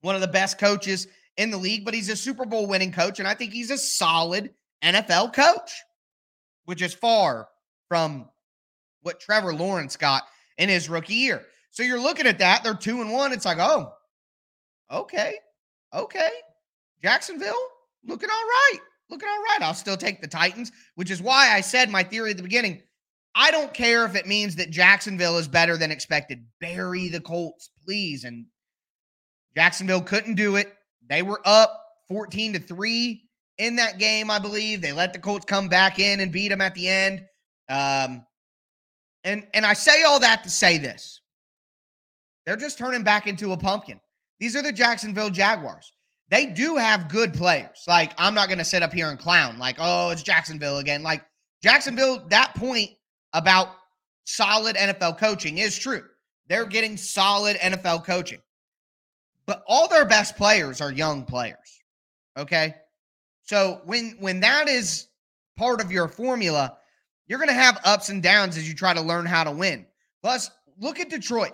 one 0.00 0.14
of 0.14 0.22
the 0.22 0.28
best 0.28 0.58
coaches 0.58 1.06
in 1.36 1.50
the 1.50 1.56
league, 1.56 1.84
but 1.84 1.94
he's 1.94 2.08
a 2.08 2.16
Super 2.16 2.44
Bowl 2.44 2.66
winning 2.66 2.92
coach. 2.92 3.18
And 3.18 3.28
I 3.28 3.34
think 3.34 3.52
he's 3.52 3.70
a 3.70 3.78
solid 3.78 4.50
NFL 4.82 5.32
coach, 5.34 5.72
which 6.64 6.82
is 6.82 6.94
far 6.94 7.48
from 7.88 8.28
what 9.02 9.20
Trevor 9.20 9.54
Lawrence 9.54 9.96
got 9.96 10.22
in 10.58 10.68
his 10.68 10.88
rookie 10.88 11.14
year. 11.14 11.42
So 11.70 11.82
you're 11.82 12.00
looking 12.00 12.26
at 12.26 12.38
that, 12.38 12.62
they're 12.62 12.74
two 12.74 13.00
and 13.00 13.12
one. 13.12 13.32
It's 13.32 13.46
like, 13.46 13.58
oh, 13.58 13.92
okay, 14.90 15.34
okay. 15.94 16.30
Jacksonville 17.02 17.54
looking 18.04 18.30
all 18.30 18.36
right. 18.36 18.78
Looking 19.10 19.28
all 19.28 19.42
right. 19.42 19.58
I'll 19.62 19.74
still 19.74 19.96
take 19.96 20.20
the 20.20 20.28
Titans, 20.28 20.72
which 20.94 21.10
is 21.10 21.20
why 21.20 21.50
I 21.52 21.60
said 21.60 21.90
my 21.90 22.02
theory 22.02 22.30
at 22.30 22.36
the 22.36 22.42
beginning. 22.42 22.82
I 23.34 23.50
don't 23.50 23.72
care 23.72 24.04
if 24.04 24.14
it 24.14 24.26
means 24.26 24.56
that 24.56 24.70
Jacksonville 24.70 25.38
is 25.38 25.48
better 25.48 25.76
than 25.76 25.90
expected. 25.90 26.46
Bury 26.60 27.08
the 27.08 27.20
Colts, 27.20 27.70
please. 27.84 28.24
And 28.24 28.46
Jacksonville 29.56 30.02
couldn't 30.02 30.34
do 30.34 30.56
it. 30.56 30.72
They 31.12 31.20
were 31.20 31.42
up 31.44 31.84
14 32.08 32.54
to 32.54 32.58
3 32.58 33.22
in 33.58 33.76
that 33.76 33.98
game, 33.98 34.30
I 34.30 34.38
believe. 34.38 34.80
They 34.80 34.92
let 34.92 35.12
the 35.12 35.18
Colts 35.18 35.44
come 35.44 35.68
back 35.68 35.98
in 35.98 36.20
and 36.20 36.32
beat 36.32 36.48
them 36.48 36.62
at 36.62 36.74
the 36.74 36.88
end. 36.88 37.20
Um, 37.68 38.24
and 39.22 39.46
and 39.52 39.66
I 39.66 39.74
say 39.74 40.04
all 40.04 40.18
that 40.20 40.42
to 40.44 40.48
say 40.48 40.78
this. 40.78 41.20
They're 42.46 42.56
just 42.56 42.78
turning 42.78 43.02
back 43.02 43.26
into 43.26 43.52
a 43.52 43.58
pumpkin. 43.58 44.00
These 44.40 44.56
are 44.56 44.62
the 44.62 44.72
Jacksonville 44.72 45.28
Jaguars. 45.28 45.92
They 46.30 46.46
do 46.46 46.76
have 46.76 47.10
good 47.10 47.34
players. 47.34 47.84
Like, 47.86 48.14
I'm 48.16 48.32
not 48.32 48.48
going 48.48 48.56
to 48.56 48.64
sit 48.64 48.82
up 48.82 48.94
here 48.94 49.10
and 49.10 49.18
clown, 49.18 49.58
like, 49.58 49.76
oh, 49.78 50.08
it's 50.08 50.22
Jacksonville 50.22 50.78
again. 50.78 51.02
Like, 51.02 51.22
Jacksonville, 51.62 52.26
that 52.30 52.54
point 52.56 52.88
about 53.34 53.68
solid 54.24 54.76
NFL 54.76 55.18
coaching 55.18 55.58
is 55.58 55.78
true. 55.78 56.04
They're 56.48 56.64
getting 56.64 56.96
solid 56.96 57.58
NFL 57.58 58.06
coaching 58.06 58.40
but 59.46 59.64
all 59.66 59.88
their 59.88 60.04
best 60.04 60.36
players 60.36 60.80
are 60.80 60.92
young 60.92 61.24
players. 61.24 61.82
Okay? 62.36 62.74
So 63.42 63.80
when 63.84 64.16
when 64.18 64.40
that 64.40 64.68
is 64.68 65.08
part 65.56 65.80
of 65.80 65.92
your 65.92 66.08
formula, 66.08 66.76
you're 67.26 67.38
going 67.38 67.48
to 67.48 67.54
have 67.54 67.80
ups 67.84 68.08
and 68.08 68.22
downs 68.22 68.56
as 68.56 68.68
you 68.68 68.74
try 68.74 68.94
to 68.94 69.00
learn 69.00 69.26
how 69.26 69.44
to 69.44 69.50
win. 69.50 69.86
Plus, 70.22 70.50
look 70.78 71.00
at 71.00 71.10
Detroit. 71.10 71.52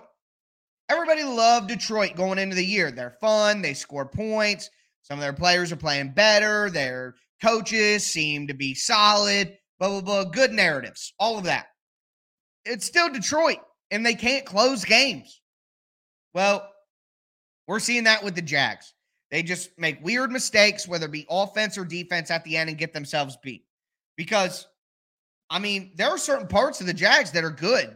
Everybody 0.89 1.23
loved 1.23 1.67
Detroit 1.67 2.15
going 2.15 2.39
into 2.39 2.55
the 2.55 2.65
year. 2.65 2.91
They're 2.91 3.17
fun, 3.21 3.61
they 3.61 3.73
score 3.73 4.05
points. 4.05 4.69
Some 5.03 5.17
of 5.17 5.21
their 5.21 5.33
players 5.33 5.71
are 5.71 5.77
playing 5.77 6.11
better. 6.11 6.69
Their 6.69 7.15
coaches 7.41 8.05
seem 8.05 8.47
to 8.47 8.53
be 8.53 8.73
solid. 8.73 9.57
Blah 9.79 9.89
blah 9.89 10.01
blah. 10.01 10.23
Good 10.25 10.51
narratives. 10.51 11.13
All 11.19 11.37
of 11.37 11.45
that. 11.45 11.67
It's 12.65 12.85
still 12.85 13.09
Detroit, 13.09 13.59
and 13.91 14.05
they 14.05 14.13
can't 14.13 14.45
close 14.45 14.85
games. 14.85 15.41
Well, 16.33 16.69
we're 17.69 17.79
seeing 17.79 18.05
that 18.05 18.23
with 18.23 18.33
the 18.33 18.41
Jags. 18.41 18.95
They 19.29 19.43
just 19.43 19.77
make 19.77 20.03
weird 20.03 20.31
mistakes, 20.31 20.87
whether 20.87 21.05
it 21.05 21.11
be 21.11 21.27
offense 21.29 21.77
or 21.77 21.85
defense 21.85 22.31
at 22.31 22.43
the 22.43 22.57
end, 22.57 22.67
and 22.67 22.79
get 22.79 22.93
themselves 22.95 23.37
beat. 23.43 23.63
Because, 24.17 24.65
I 25.51 25.59
mean, 25.59 25.91
there 25.95 26.09
are 26.09 26.17
certain 26.17 26.47
parts 26.47 26.81
of 26.81 26.87
the 26.87 26.95
Jags 26.95 27.29
that 27.33 27.43
are 27.43 27.51
good. 27.51 27.93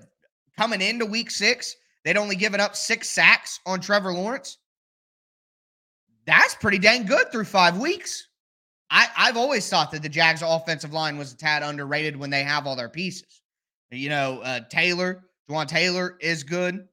Coming 0.56 0.80
into 0.80 1.08
week 1.08 1.32
six, 1.32 1.75
they'd 2.06 2.18
only 2.18 2.36
given 2.36 2.60
up 2.60 2.75
six 2.75 3.10
sacks 3.10 3.60
on 3.65 3.82
Trevor 3.82 4.13
Lawrence. 4.13 4.60
That's 6.27 6.53
pretty 6.53 6.77
dang 6.77 7.08
good 7.08 7.32
through 7.32 7.46
five 7.46 7.80
weeks. 7.80 8.27
I, 8.92 9.08
I've 9.18 9.38
always 9.38 9.68
thought 9.68 9.89
that 9.89 10.03
the 10.03 10.08
Jags' 10.10 10.44
offensive 10.46 10.94
line 10.94 11.18
was 11.18 11.34
a 11.34 11.36
tad 11.38 11.63
underrated 11.63 12.15
when 12.15 12.30
they 12.30 12.44
have 12.44 12.68
all 12.68 12.75
their 12.75 12.89
pieces. 12.89 13.42
You 13.89 14.10
know, 14.10 14.39
uh, 14.44 14.60
Taylor, 14.70 15.24
Jawaan 15.50 15.68
Taylor 15.68 16.15
is 16.22 16.44
good. 16.44 16.88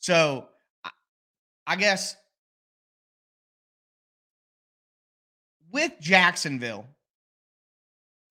So 0.00 0.50
I 1.66 1.76
guess 1.76 2.16
with 5.72 5.92
Jacksonville, 6.00 6.86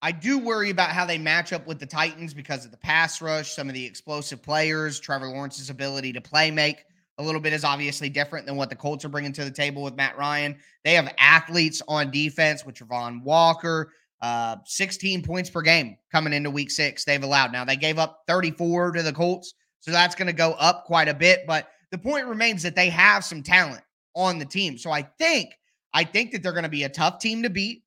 I 0.02 0.12
do 0.12 0.38
worry 0.38 0.70
about 0.70 0.90
how 0.90 1.04
they 1.04 1.18
match 1.18 1.52
up 1.52 1.66
with 1.66 1.78
the 1.78 1.86
Titans 1.86 2.32
because 2.34 2.64
of 2.64 2.70
the 2.70 2.76
pass 2.76 3.20
rush, 3.20 3.52
some 3.52 3.68
of 3.68 3.74
the 3.74 3.84
explosive 3.84 4.42
players, 4.42 5.00
Trevor 5.00 5.28
Lawrence's 5.28 5.70
ability 5.70 6.12
to 6.12 6.20
play 6.20 6.50
make 6.50 6.84
a 7.18 7.22
little 7.22 7.40
bit 7.40 7.52
is 7.52 7.64
obviously 7.64 8.08
different 8.08 8.46
than 8.46 8.56
what 8.56 8.68
the 8.68 8.76
Colts 8.76 9.04
are 9.04 9.08
bringing 9.08 9.32
to 9.32 9.44
the 9.44 9.50
table 9.50 9.82
with 9.82 9.96
Matt 9.96 10.18
Ryan. 10.18 10.56
They 10.84 10.94
have 10.94 11.12
athletes 11.18 11.80
on 11.88 12.10
defense 12.10 12.64
with 12.64 12.74
Travon 12.74 13.22
Walker, 13.22 13.92
uh, 14.20 14.56
16 14.66 15.22
points 15.22 15.48
per 15.48 15.62
game 15.62 15.96
coming 16.12 16.32
into 16.32 16.50
week 16.50 16.70
six. 16.70 17.04
They've 17.04 17.22
allowed. 17.22 17.52
Now, 17.52 17.64
they 17.64 17.76
gave 17.76 17.98
up 17.98 18.22
34 18.26 18.92
to 18.92 19.02
the 19.02 19.12
Colts, 19.12 19.54
so 19.80 19.90
that's 19.90 20.14
going 20.14 20.26
to 20.26 20.32
go 20.32 20.52
up 20.52 20.84
quite 20.84 21.08
a 21.08 21.14
bit, 21.14 21.46
but 21.46 21.68
the 21.96 22.10
point 22.10 22.26
remains 22.26 22.62
that 22.62 22.76
they 22.76 22.90
have 22.90 23.24
some 23.24 23.42
talent 23.42 23.82
on 24.14 24.38
the 24.38 24.44
team. 24.44 24.76
So 24.76 24.90
I 24.90 25.00
think 25.02 25.58
I 25.94 26.04
think 26.04 26.32
that 26.32 26.42
they're 26.42 26.52
going 26.52 26.64
to 26.64 26.68
be 26.68 26.82
a 26.82 26.90
tough 26.90 27.20
team 27.20 27.42
to 27.42 27.48
beat 27.48 27.84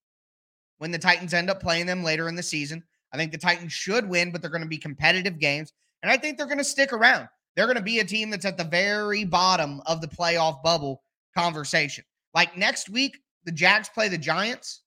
when 0.79 0.89
the 0.89 0.97
Titans 0.97 1.33
end 1.33 1.49
up 1.49 1.61
playing 1.61 1.85
them 1.85 2.03
later 2.03 2.27
in 2.27 2.35
the 2.35 2.41
season. 2.41 2.83
I 3.13 3.17
think 3.17 3.31
the 3.31 3.37
Titans 3.37 3.71
should 3.71 4.09
win, 4.09 4.31
but 4.31 4.41
they're 4.41 4.49
going 4.49 4.63
to 4.63 4.67
be 4.67 4.77
competitive 4.77 5.37
games. 5.37 5.73
And 6.01 6.11
I 6.11 6.17
think 6.17 6.37
they're 6.37 6.47
going 6.47 6.57
to 6.57 6.63
stick 6.63 6.91
around. 6.91 7.27
They're 7.55 7.67
going 7.67 7.77
to 7.77 7.83
be 7.83 7.99
a 7.99 8.03
team 8.03 8.31
that's 8.31 8.45
at 8.45 8.57
the 8.57 8.63
very 8.63 9.25
bottom 9.25 9.79
of 9.85 10.01
the 10.01 10.07
playoff 10.07 10.63
bubble 10.63 11.03
conversation. 11.37 12.03
Like 12.33 12.57
next 12.57 12.89
week, 12.89 13.19
the 13.43 13.51
Jags 13.51 13.89
play 13.89 14.07
the 14.07 14.17
Giants. 14.17 14.81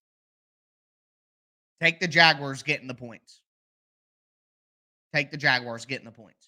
Take 1.80 2.00
the 2.00 2.08
Jaguars 2.08 2.64
getting 2.64 2.88
the 2.88 2.94
points. 2.94 3.40
Take 5.14 5.30
the 5.30 5.36
Jaguars 5.36 5.84
getting 5.84 6.06
the 6.06 6.12
points. 6.12 6.41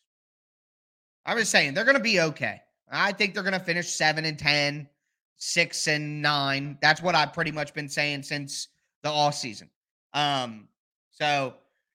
I 1.26 1.35
was 1.35 1.49
saying 1.49 1.75
they're 1.75 1.85
going 1.85 1.97
to 1.97 2.02
be 2.02 2.21
okay. 2.21 2.61
I 2.90 3.12
think 3.12 3.35
they're 3.35 3.43
going 3.43 3.54
to 3.54 3.61
finish 3.61 3.93
7 3.93 4.25
and 4.25 4.38
10, 4.38 4.88
6 5.37 5.88
and 5.88 6.23
9. 6.23 6.78
That's 6.81 7.02
what 7.02 7.14
I've 7.14 7.33
pretty 7.33 7.50
much 7.50 7.75
been 7.75 7.88
saying 7.88 8.23
since 8.23 8.69
the 9.02 9.11
off 9.11 9.35
season. 9.35 9.71
Um, 10.12 10.69
so 11.11 11.54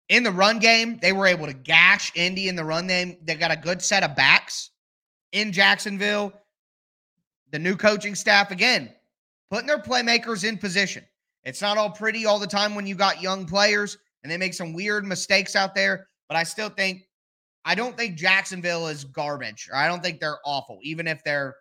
in 0.09 0.23
the 0.23 0.31
run 0.31 0.59
game, 0.59 0.99
they 1.01 1.13
were 1.13 1.27
able 1.27 1.45
to 1.45 1.53
gash 1.53 2.11
Indy 2.15 2.49
in 2.49 2.55
the 2.55 2.65
run 2.65 2.87
game. 2.87 3.17
They 3.23 3.35
got 3.35 3.51
a 3.51 3.55
good 3.55 3.81
set 3.81 4.03
of 4.03 4.15
backs 4.15 4.71
in 5.31 5.51
Jacksonville. 5.51 6.33
The 7.51 7.59
new 7.59 7.75
coaching 7.75 8.15
staff, 8.15 8.51
again, 8.51 8.93
putting 9.49 9.67
their 9.67 9.79
playmakers 9.79 10.47
in 10.47 10.57
position. 10.57 11.03
It's 11.43 11.61
not 11.61 11.77
all 11.77 11.89
pretty 11.89 12.25
all 12.25 12.39
the 12.39 12.47
time 12.47 12.75
when 12.75 12.85
you 12.85 12.95
got 12.95 13.21
young 13.21 13.45
players 13.45 13.97
and 14.23 14.31
they 14.31 14.37
make 14.37 14.53
some 14.53 14.73
weird 14.73 15.05
mistakes 15.05 15.55
out 15.55 15.73
there, 15.73 16.07
but 16.27 16.35
I 16.35 16.43
still 16.43 16.69
think 16.69 17.07
I 17.65 17.75
don't 17.75 17.97
think 17.97 18.17
Jacksonville 18.17 18.87
is 18.87 19.03
garbage 19.03 19.69
or 19.71 19.77
I 19.77 19.87
don't 19.87 20.01
think 20.01 20.19
they're 20.19 20.39
awful, 20.45 20.79
even 20.81 21.07
if 21.07 21.23
they're 21.23 21.55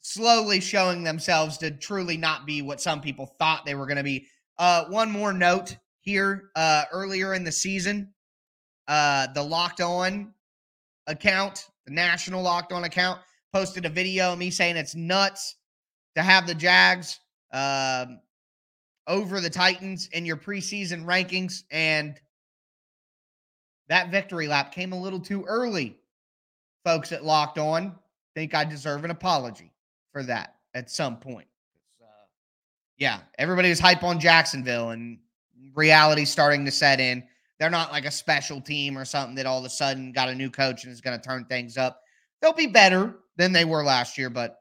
slowly 0.00 0.60
showing 0.60 1.02
themselves 1.02 1.56
to 1.58 1.70
truly 1.70 2.16
not 2.16 2.46
be 2.46 2.62
what 2.62 2.80
some 2.80 3.00
people 3.00 3.34
thought 3.38 3.64
they 3.64 3.74
were 3.74 3.86
going 3.86 3.96
to 3.96 4.02
be. 4.02 4.26
Uh, 4.58 4.84
one 4.86 5.10
more 5.10 5.32
note 5.32 5.76
here 6.00 6.50
uh, 6.54 6.84
earlier 6.92 7.34
in 7.34 7.42
the 7.42 7.50
season, 7.50 8.12
uh, 8.86 9.26
the 9.34 9.42
Locked 9.42 9.80
On 9.80 10.32
account, 11.06 11.66
the 11.86 11.92
national 11.92 12.42
Locked 12.42 12.72
On 12.72 12.84
account, 12.84 13.18
posted 13.52 13.86
a 13.86 13.88
video 13.88 14.32
of 14.32 14.38
me 14.38 14.50
saying 14.50 14.76
it's 14.76 14.94
nuts 14.94 15.56
to 16.14 16.22
have 16.22 16.46
the 16.46 16.54
Jags 16.54 17.18
um, 17.52 18.20
over 19.06 19.40
the 19.40 19.50
Titans 19.50 20.08
in 20.12 20.26
your 20.26 20.36
preseason 20.36 21.04
rankings. 21.04 21.62
And 21.70 22.20
that 23.88 24.10
victory 24.10 24.48
lap 24.48 24.72
came 24.72 24.92
a 24.92 25.00
little 25.00 25.20
too 25.20 25.44
early. 25.44 25.98
Folks 26.84 27.12
at 27.12 27.24
Locked 27.24 27.58
On 27.58 27.94
think 28.34 28.54
I 28.54 28.64
deserve 28.64 29.04
an 29.04 29.10
apology 29.10 29.72
for 30.12 30.22
that 30.24 30.56
at 30.74 30.90
some 30.90 31.16
point. 31.16 31.46
Uh, 32.02 32.26
yeah, 32.98 33.20
everybody's 33.38 33.78
hype 33.78 34.02
on 34.02 34.18
Jacksonville 34.20 34.90
and 34.90 35.18
reality 35.74 36.24
starting 36.24 36.64
to 36.64 36.70
set 36.70 37.00
in. 37.00 37.22
They're 37.58 37.70
not 37.70 37.92
like 37.92 38.04
a 38.04 38.10
special 38.10 38.60
team 38.60 38.98
or 38.98 39.04
something 39.04 39.36
that 39.36 39.46
all 39.46 39.58
of 39.58 39.64
a 39.64 39.70
sudden 39.70 40.12
got 40.12 40.28
a 40.28 40.34
new 40.34 40.50
coach 40.50 40.84
and 40.84 40.92
is 40.92 41.00
going 41.00 41.18
to 41.18 41.24
turn 41.24 41.44
things 41.44 41.76
up. 41.76 42.02
They'll 42.42 42.52
be 42.52 42.66
better 42.66 43.16
than 43.36 43.52
they 43.52 43.64
were 43.64 43.84
last 43.84 44.18
year, 44.18 44.28
but 44.28 44.58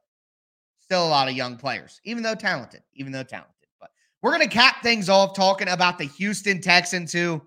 still 0.79 1.05
a 1.05 1.09
lot 1.09 1.27
of 1.27 1.35
young 1.35 1.57
players, 1.57 1.99
even 2.05 2.23
though 2.23 2.35
talented, 2.35 2.83
even 2.93 3.11
though 3.11 3.23
talented. 3.23 3.49
But 3.79 3.89
we're 4.21 4.35
going 4.35 4.47
to 4.47 4.53
cap 4.53 4.83
things 4.83 5.09
off 5.09 5.35
talking 5.35 5.69
about 5.69 5.97
the 5.97 6.05
Houston 6.05 6.61
Texans, 6.61 7.11
who 7.11 7.41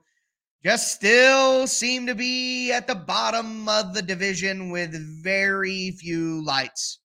just 0.65 0.93
still 0.93 1.67
seem 1.67 2.07
to 2.07 2.15
be 2.15 2.73
at 2.73 2.87
the 2.87 2.95
bottom 2.95 3.69
of 3.69 3.95
the 3.95 4.03
division 4.03 4.71
with 4.71 4.93
very 5.23 5.93
few 5.93 6.45
lights 6.45 7.01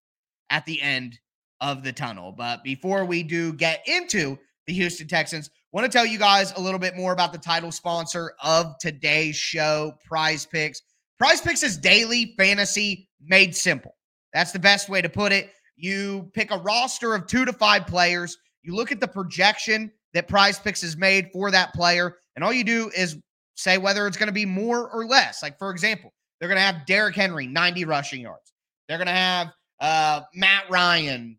at 0.50 0.66
the 0.66 0.82
end 0.82 1.20
of 1.60 1.84
the 1.84 1.94
tunnel. 1.94 2.32
But 2.32 2.64
before 2.64 3.06
we 3.06 3.24
do 3.24 3.54
get 3.54 3.84
into 3.88 4.38
the 4.68 4.74
Houston 4.74 5.08
Texans, 5.08 5.50
want 5.72 5.86
to 5.86 5.96
tell 5.96 6.06
you 6.06 6.18
guys 6.18 6.54
a 6.54 6.62
little 6.62 6.80
bit 6.80 6.98
more 6.98 7.14
about 7.14 7.32
the 7.32 7.40
title 7.40 7.72
sponsor 7.72 8.34
of 8.44 8.78
today's 8.80 9.36
show, 9.36 9.94
Prize 10.06 10.46
Picks. 10.46 10.82
Prize 11.20 11.42
Picks 11.42 11.64
is 11.64 11.78
daily 11.78 12.34
fantasy 12.38 13.08
made 13.22 13.56
simple. 13.56 13.96
That's 14.34 14.52
the 14.52 14.60
best 14.60 14.90
way 14.90 15.02
to 15.02 15.10
put 15.10 15.32
it. 15.32 15.52
You 15.76 16.30
pick 16.34 16.52
a 16.52 16.58
roster 16.58 17.14
of 17.14 17.28
two 17.28 17.46
to 17.46 17.54
five 17.54 17.86
players. 17.88 18.38
You 18.64 18.76
look 18.76 18.92
at 18.92 19.00
the 19.00 19.08
projection 19.08 19.92
that 20.14 20.28
Prize 20.28 20.60
Picks 20.60 20.82
has 20.82 20.98
made 20.98 21.30
for 21.32 21.52
that 21.52 21.74
player, 21.74 22.18
and 22.36 22.44
all 22.44 22.54
you 22.54 22.64
do 22.64 22.92
is 22.96 23.18
say 23.62 23.78
whether 23.78 24.08
it's 24.08 24.18
going 24.18 24.28
to 24.28 24.34
be 24.34 24.46
more 24.46 24.90
or 24.92 25.06
less. 25.06 25.42
Like, 25.44 25.58
for 25.58 25.72
example, 25.72 26.14
they're 26.40 26.50
going 26.50 26.58
to 26.58 26.66
have 26.66 26.86
Derrick 26.86 27.16
Henry, 27.16 27.48
90 27.48 27.86
rushing 27.86 28.22
yards. 28.22 28.54
They're 28.88 28.98
going 28.98 29.08
to 29.08 29.14
have 29.14 29.52
uh, 29.80 30.22
Matt 30.34 30.70
Ryan, 30.70 31.38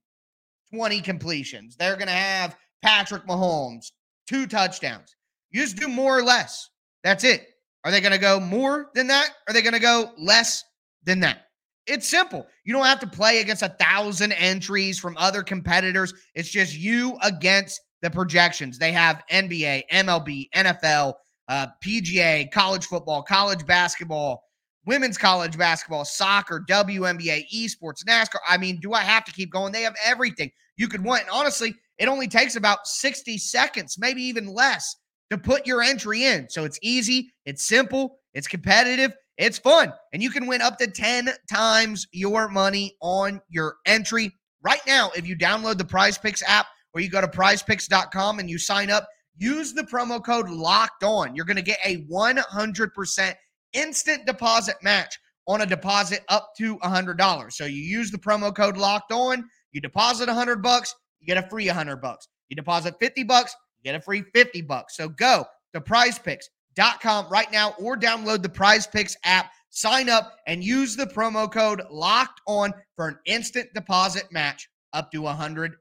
20 0.72 1.00
completions. 1.00 1.76
They're 1.76 1.96
going 1.96 2.08
to 2.08 2.12
have 2.12 2.56
Patrick 2.82 3.26
Mahomes, 3.26 3.92
two 4.26 4.46
touchdowns. 4.46 5.14
You 5.50 5.60
just 5.62 5.76
do 5.76 5.88
more 5.88 6.18
or 6.18 6.22
less. 6.22 6.70
That's 7.04 7.24
it. 7.24 7.46
Are 7.84 7.90
they 7.90 8.00
going 8.00 8.12
to 8.12 8.18
go 8.18 8.38
more 8.38 8.90
than 8.94 9.08
that? 9.08 9.30
Are 9.48 9.54
they 9.54 9.62
going 9.62 9.74
to 9.74 9.80
go 9.80 10.12
less 10.16 10.64
than 11.04 11.20
that? 11.20 11.46
It's 11.86 12.08
simple. 12.08 12.46
You 12.64 12.72
don't 12.72 12.84
have 12.84 13.00
to 13.00 13.08
play 13.08 13.40
against 13.40 13.62
a 13.62 13.74
thousand 13.80 14.32
entries 14.32 15.00
from 15.00 15.16
other 15.18 15.42
competitors. 15.42 16.14
It's 16.34 16.48
just 16.48 16.76
you 16.76 17.18
against 17.22 17.80
the 18.02 18.10
projections. 18.10 18.78
They 18.78 18.92
have 18.92 19.24
NBA, 19.30 19.82
MLB, 19.92 20.48
NFL, 20.54 21.14
uh, 21.48 21.66
PGA, 21.84 22.50
college 22.50 22.86
football, 22.86 23.22
college 23.22 23.66
basketball, 23.66 24.44
women's 24.86 25.18
college 25.18 25.56
basketball, 25.56 26.04
soccer, 26.04 26.64
WNBA, 26.68 27.44
esports, 27.54 28.04
NASCAR. 28.04 28.38
I 28.48 28.58
mean, 28.58 28.80
do 28.80 28.92
I 28.92 29.00
have 29.00 29.24
to 29.24 29.32
keep 29.32 29.50
going? 29.50 29.72
They 29.72 29.82
have 29.82 29.96
everything 30.04 30.50
you 30.76 30.88
could 30.88 31.04
want. 31.04 31.22
And 31.22 31.30
honestly, 31.30 31.74
it 31.98 32.08
only 32.08 32.28
takes 32.28 32.56
about 32.56 32.86
60 32.86 33.38
seconds, 33.38 33.96
maybe 33.98 34.22
even 34.22 34.46
less, 34.46 34.96
to 35.30 35.38
put 35.38 35.66
your 35.66 35.82
entry 35.82 36.24
in. 36.24 36.48
So 36.48 36.64
it's 36.64 36.78
easy, 36.82 37.32
it's 37.46 37.66
simple, 37.66 38.18
it's 38.34 38.48
competitive, 38.48 39.12
it's 39.38 39.58
fun, 39.58 39.92
and 40.12 40.22
you 40.22 40.30
can 40.30 40.46
win 40.46 40.60
up 40.60 40.78
to 40.78 40.86
10 40.86 41.30
times 41.50 42.06
your 42.12 42.48
money 42.48 42.96
on 43.00 43.40
your 43.48 43.76
entry. 43.86 44.32
Right 44.62 44.82
now, 44.86 45.10
if 45.16 45.26
you 45.26 45.36
download 45.36 45.78
the 45.78 45.84
Prize 45.84 46.18
Picks 46.18 46.42
app 46.42 46.66
or 46.94 47.00
you 47.00 47.08
go 47.08 47.20
to 47.20 47.26
prizepicks.com 47.26 48.38
and 48.38 48.50
you 48.50 48.58
sign 48.58 48.90
up, 48.90 49.08
use 49.36 49.72
the 49.72 49.82
promo 49.82 50.22
code 50.22 50.48
locked 50.48 51.04
on. 51.04 51.34
You're 51.34 51.44
going 51.44 51.56
to 51.56 51.62
get 51.62 51.78
a 51.84 52.04
100% 52.04 53.34
instant 53.72 54.26
deposit 54.26 54.76
match 54.82 55.18
on 55.46 55.62
a 55.62 55.66
deposit 55.66 56.24
up 56.28 56.52
to 56.56 56.78
$100. 56.78 57.52
So 57.52 57.64
you 57.64 57.82
use 57.82 58.10
the 58.10 58.18
promo 58.18 58.54
code 58.54 58.76
locked 58.76 59.12
on, 59.12 59.44
you 59.72 59.80
deposit 59.80 60.28
100 60.28 60.62
bucks, 60.62 60.94
you 61.20 61.26
get 61.26 61.42
a 61.42 61.48
free 61.48 61.66
100 61.66 61.96
bucks. 61.96 62.28
You 62.48 62.56
deposit 62.56 62.94
50 63.00 63.22
bucks, 63.24 63.56
you 63.78 63.90
get 63.90 63.98
a 63.98 64.02
free 64.02 64.22
50 64.34 64.62
bucks. 64.62 64.96
So 64.96 65.08
go 65.08 65.44
to 65.72 65.80
prizepicks.com 65.80 67.28
right 67.30 67.50
now 67.50 67.74
or 67.78 67.96
download 67.96 68.42
the 68.42 68.48
Prize 68.48 68.86
Picks 68.86 69.16
app, 69.24 69.50
sign 69.70 70.08
up 70.08 70.36
and 70.46 70.62
use 70.62 70.96
the 70.96 71.06
promo 71.06 71.50
code 71.50 71.82
locked 71.90 72.40
on 72.46 72.72
for 72.94 73.08
an 73.08 73.18
instant 73.24 73.68
deposit 73.74 74.30
match 74.30 74.68
up 74.92 75.10
to 75.12 75.22
$100. 75.22 75.72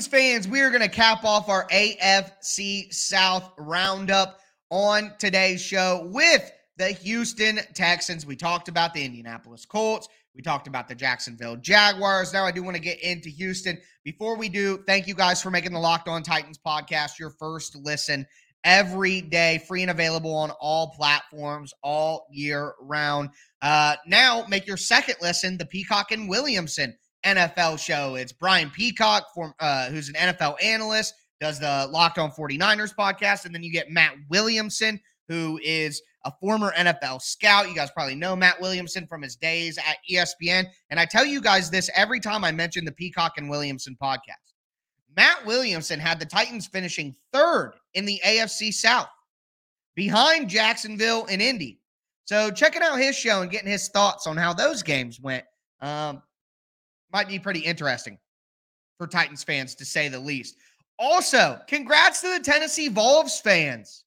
Titans 0.00 0.18
fans, 0.18 0.48
we 0.48 0.62
are 0.62 0.70
going 0.70 0.80
to 0.80 0.88
cap 0.88 1.24
off 1.24 1.50
our 1.50 1.68
AFC 1.68 2.90
South 2.90 3.52
roundup 3.58 4.40
on 4.70 5.12
today's 5.18 5.60
show 5.60 6.08
with 6.10 6.50
the 6.78 6.88
Houston 6.88 7.60
Texans. 7.74 8.24
We 8.24 8.34
talked 8.34 8.68
about 8.68 8.94
the 8.94 9.04
Indianapolis 9.04 9.66
Colts. 9.66 10.08
We 10.34 10.40
talked 10.40 10.66
about 10.66 10.88
the 10.88 10.94
Jacksonville 10.94 11.56
Jaguars. 11.56 12.32
Now 12.32 12.46
I 12.46 12.50
do 12.50 12.62
want 12.62 12.76
to 12.76 12.82
get 12.82 12.98
into 13.02 13.28
Houston. 13.28 13.76
Before 14.02 14.38
we 14.38 14.48
do, 14.48 14.82
thank 14.86 15.06
you 15.06 15.14
guys 15.14 15.42
for 15.42 15.50
making 15.50 15.74
the 15.74 15.78
Locked 15.78 16.08
On 16.08 16.22
Titans 16.22 16.58
podcast 16.66 17.18
your 17.18 17.30
first 17.38 17.76
listen 17.76 18.26
every 18.64 19.20
day, 19.20 19.62
free 19.68 19.82
and 19.82 19.90
available 19.90 20.34
on 20.34 20.50
all 20.62 20.94
platforms 20.96 21.74
all 21.82 22.26
year 22.30 22.72
round. 22.80 23.28
Uh, 23.60 23.96
now 24.06 24.46
make 24.48 24.66
your 24.66 24.78
second 24.78 25.16
listen 25.20 25.58
the 25.58 25.66
Peacock 25.66 26.10
and 26.10 26.26
Williamson 26.26 26.96
NFL 27.24 27.78
show. 27.78 28.14
It's 28.14 28.32
Brian 28.32 28.70
Peacock, 28.70 29.26
uh, 29.58 29.90
who's 29.90 30.08
an 30.08 30.14
NFL 30.14 30.62
analyst, 30.62 31.14
does 31.40 31.58
the 31.58 31.88
Locked 31.90 32.18
On 32.18 32.30
49ers 32.30 32.94
podcast. 32.94 33.44
And 33.46 33.54
then 33.54 33.62
you 33.62 33.72
get 33.72 33.90
Matt 33.90 34.14
Williamson, 34.28 35.00
who 35.28 35.58
is 35.62 36.02
a 36.24 36.32
former 36.40 36.72
NFL 36.76 37.22
scout. 37.22 37.68
You 37.68 37.74
guys 37.74 37.90
probably 37.90 38.14
know 38.14 38.36
Matt 38.36 38.60
Williamson 38.60 39.06
from 39.06 39.22
his 39.22 39.36
days 39.36 39.78
at 39.78 39.96
ESPN. 40.10 40.66
And 40.90 41.00
I 41.00 41.04
tell 41.04 41.24
you 41.24 41.40
guys 41.40 41.70
this 41.70 41.90
every 41.94 42.20
time 42.20 42.44
I 42.44 42.52
mention 42.52 42.84
the 42.84 42.92
Peacock 42.92 43.34
and 43.36 43.48
Williamson 43.48 43.96
podcast. 44.00 44.34
Matt 45.16 45.44
Williamson 45.44 45.98
had 45.98 46.20
the 46.20 46.26
Titans 46.26 46.66
finishing 46.66 47.14
third 47.32 47.72
in 47.94 48.04
the 48.04 48.20
AFC 48.24 48.72
South 48.72 49.08
behind 49.94 50.48
Jacksonville 50.48 51.26
and 51.28 51.42
Indy. 51.42 51.80
So 52.24 52.50
checking 52.50 52.82
out 52.82 52.96
his 52.96 53.16
show 53.16 53.42
and 53.42 53.50
getting 53.50 53.70
his 53.70 53.88
thoughts 53.88 54.26
on 54.26 54.36
how 54.36 54.52
those 54.52 54.82
games 54.82 55.20
went. 55.20 55.44
Um, 55.80 56.22
might 57.12 57.28
be 57.28 57.38
pretty 57.38 57.60
interesting 57.60 58.18
for 58.98 59.06
Titans 59.06 59.42
fans 59.42 59.74
to 59.76 59.84
say 59.84 60.08
the 60.08 60.18
least. 60.18 60.56
Also, 60.98 61.58
congrats 61.66 62.20
to 62.20 62.36
the 62.36 62.44
Tennessee 62.44 62.88
Vols 62.88 63.40
fans. 63.40 64.04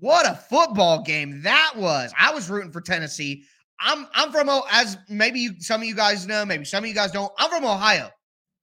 What 0.00 0.26
a 0.26 0.34
football 0.34 1.02
game 1.02 1.42
that 1.42 1.72
was. 1.76 2.12
I 2.18 2.32
was 2.32 2.48
rooting 2.48 2.72
for 2.72 2.80
Tennessee. 2.80 3.44
I'm 3.80 4.06
I'm 4.14 4.32
from 4.32 4.48
as 4.72 4.96
maybe 5.08 5.40
you, 5.40 5.60
some 5.60 5.82
of 5.82 5.86
you 5.86 5.94
guys 5.94 6.26
know, 6.26 6.44
maybe 6.44 6.64
some 6.64 6.82
of 6.82 6.88
you 6.88 6.94
guys 6.94 7.10
don't. 7.12 7.32
I'm 7.38 7.50
from 7.50 7.64
Ohio. 7.64 8.10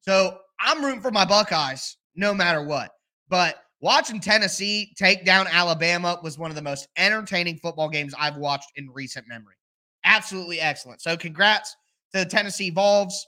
So, 0.01 0.39
I'm 0.59 0.83
rooting 0.83 1.01
for 1.01 1.11
my 1.11 1.25
Buckeyes 1.25 1.97
no 2.15 2.33
matter 2.33 2.63
what. 2.63 2.91
But 3.29 3.57
watching 3.81 4.19
Tennessee 4.19 4.93
take 4.97 5.25
down 5.25 5.47
Alabama 5.47 6.19
was 6.23 6.39
one 6.39 6.49
of 6.49 6.55
the 6.55 6.61
most 6.61 6.87
entertaining 6.97 7.57
football 7.57 7.89
games 7.89 8.13
I've 8.19 8.37
watched 8.37 8.71
in 8.75 8.89
recent 8.89 9.27
memory. 9.27 9.55
Absolutely 10.03 10.59
excellent. 10.59 11.01
So, 11.01 11.15
congrats 11.15 11.75
to 12.13 12.19
the 12.19 12.25
Tennessee 12.25 12.71
Vols 12.71 13.27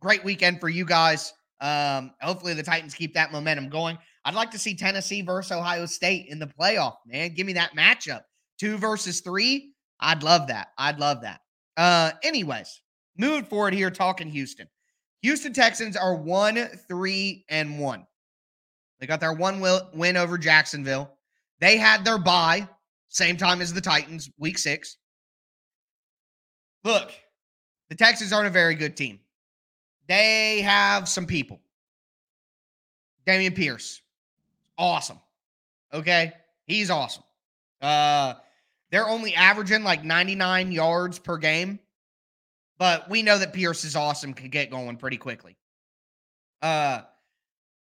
great 0.00 0.24
weekend 0.24 0.60
for 0.60 0.68
you 0.68 0.84
guys. 0.84 1.32
Um, 1.60 2.12
hopefully 2.20 2.54
the 2.54 2.62
Titans 2.62 2.94
keep 2.94 3.14
that 3.14 3.32
momentum 3.32 3.68
going. 3.68 3.98
I'd 4.24 4.34
like 4.34 4.50
to 4.52 4.58
see 4.58 4.74
Tennessee 4.74 5.22
versus 5.22 5.52
Ohio 5.52 5.86
State 5.86 6.26
in 6.28 6.38
the 6.38 6.46
playoff, 6.46 6.96
man. 7.06 7.34
Give 7.34 7.46
me 7.46 7.54
that 7.54 7.74
matchup. 7.76 8.22
Two 8.58 8.76
versus 8.76 9.20
three. 9.20 9.72
I'd 10.00 10.22
love 10.22 10.48
that. 10.48 10.68
I'd 10.78 10.98
love 10.98 11.22
that. 11.22 11.40
Uh, 11.76 12.12
anyways, 12.22 12.82
moving 13.16 13.44
forward 13.44 13.74
here, 13.74 13.90
talking 13.90 14.28
Houston. 14.28 14.68
Houston 15.22 15.52
Texans 15.52 15.96
are 15.96 16.14
one, 16.14 16.56
three, 16.86 17.44
and 17.48 17.78
one. 17.78 18.06
They 19.00 19.06
got 19.06 19.20
their 19.20 19.32
one 19.32 19.60
win 19.94 20.16
over 20.16 20.38
Jacksonville. 20.38 21.16
They 21.60 21.76
had 21.76 22.04
their 22.04 22.18
bye, 22.18 22.68
same 23.08 23.36
time 23.36 23.60
as 23.60 23.72
the 23.72 23.80
Titans, 23.80 24.30
week 24.38 24.58
six. 24.58 24.96
Look, 26.84 27.12
the 27.90 27.96
Texans 27.96 28.32
aren't 28.32 28.46
a 28.46 28.50
very 28.50 28.74
good 28.74 28.96
team. 28.96 29.20
They 30.08 30.62
have 30.62 31.08
some 31.08 31.26
people. 31.26 31.60
Dameon 33.26 33.54
Pierce, 33.54 34.00
awesome. 34.78 35.20
Okay, 35.92 36.32
he's 36.66 36.90
awesome. 36.90 37.24
Uh, 37.80 38.34
they're 38.90 39.08
only 39.08 39.34
averaging 39.34 39.84
like 39.84 40.02
99 40.02 40.72
yards 40.72 41.18
per 41.18 41.36
game, 41.36 41.78
but 42.78 43.08
we 43.10 43.22
know 43.22 43.38
that 43.38 43.52
Pierce 43.52 43.84
is 43.84 43.96
awesome, 43.96 44.32
can 44.32 44.48
get 44.48 44.70
going 44.70 44.96
pretty 44.96 45.18
quickly. 45.18 45.56
Uh, 46.62 47.02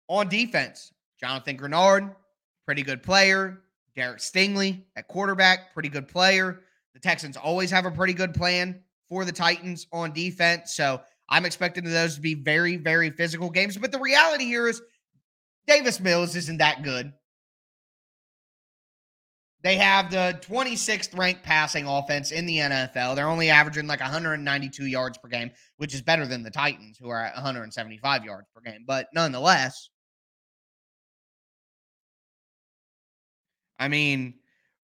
on 0.08 0.30
defense, 0.30 0.91
Jonathan 1.19 1.58
Greenard, 1.58 2.15
pretty 2.65 2.84
good 2.84 3.02
player. 3.02 3.60
Derek 3.95 4.19
Stingley 4.19 4.82
at 4.95 5.08
quarterback, 5.08 5.73
pretty 5.73 5.89
good 5.89 6.08
player. 6.08 6.62
The 6.93 6.99
Texans 6.99 7.38
always 7.38 7.71
have 7.71 7.86
a 7.86 7.91
pretty 7.91 8.13
good 8.13 8.34
plan 8.34 8.82
for 9.10 9.26
the 9.26 9.32
Titans 9.32 9.88
on 9.91 10.13
defense. 10.13 10.73
So 10.76 11.02
I'm 11.29 11.45
expecting 11.45 11.83
those 11.83 12.15
to 12.15 12.21
be 12.21 12.36
very, 12.36 12.77
very 12.77 13.09
physical 13.09 13.49
games. 13.49 13.77
But 13.77 13.91
the 13.91 13.99
reality 13.99 14.45
here 14.45 14.67
is 14.67 14.81
Davis 15.67 15.99
Mills 15.99 16.36
isn't 16.36 16.57
that 16.57 16.83
good. 16.83 17.13
They 19.63 19.77
have 19.77 20.12
the 20.12 20.38
26th 20.41 21.17
ranked 21.17 21.43
passing 21.43 21.88
offense 21.88 22.31
in 22.31 22.45
the 22.45 22.57
NFL. 22.57 23.15
They're 23.15 23.29
only 23.29 23.49
averaging 23.49 23.88
like 23.88 24.01
192 24.01 24.86
yards 24.86 25.17
per 25.17 25.29
game, 25.29 25.51
which 25.77 25.93
is 25.93 26.01
better 26.01 26.27
than 26.27 26.43
the 26.43 26.51
Titans, 26.51 26.97
who 26.99 27.09
are 27.09 27.23
at 27.23 27.36
175 27.36 28.25
yards 28.25 28.47
per 28.53 28.59
game. 28.59 28.83
But 28.86 29.07
nonetheless, 29.13 29.89
I 33.79 33.88
mean, 33.88 34.36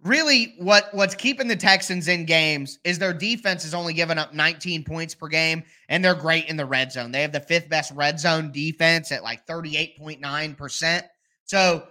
really 0.03 0.55
what 0.59 0.89
what's 0.93 1.15
keeping 1.15 1.47
the 1.47 1.55
Texans 1.55 2.07
in 2.07 2.25
games 2.25 2.79
is 2.83 2.99
their 2.99 3.13
defense 3.13 3.65
is 3.65 3.73
only 3.73 3.93
giving 3.93 4.17
up 4.17 4.33
19 4.33 4.83
points 4.83 5.13
per 5.13 5.27
game 5.27 5.63
and 5.89 6.03
they're 6.03 6.15
great 6.15 6.47
in 6.47 6.57
the 6.57 6.65
red 6.65 6.91
zone. 6.91 7.11
They 7.11 7.21
have 7.21 7.31
the 7.31 7.39
fifth 7.39 7.69
best 7.69 7.91
red 7.93 8.19
zone 8.19 8.51
defense 8.51 9.11
at 9.11 9.23
like 9.23 9.45
38.9%. 9.45 11.01
So 11.45 11.83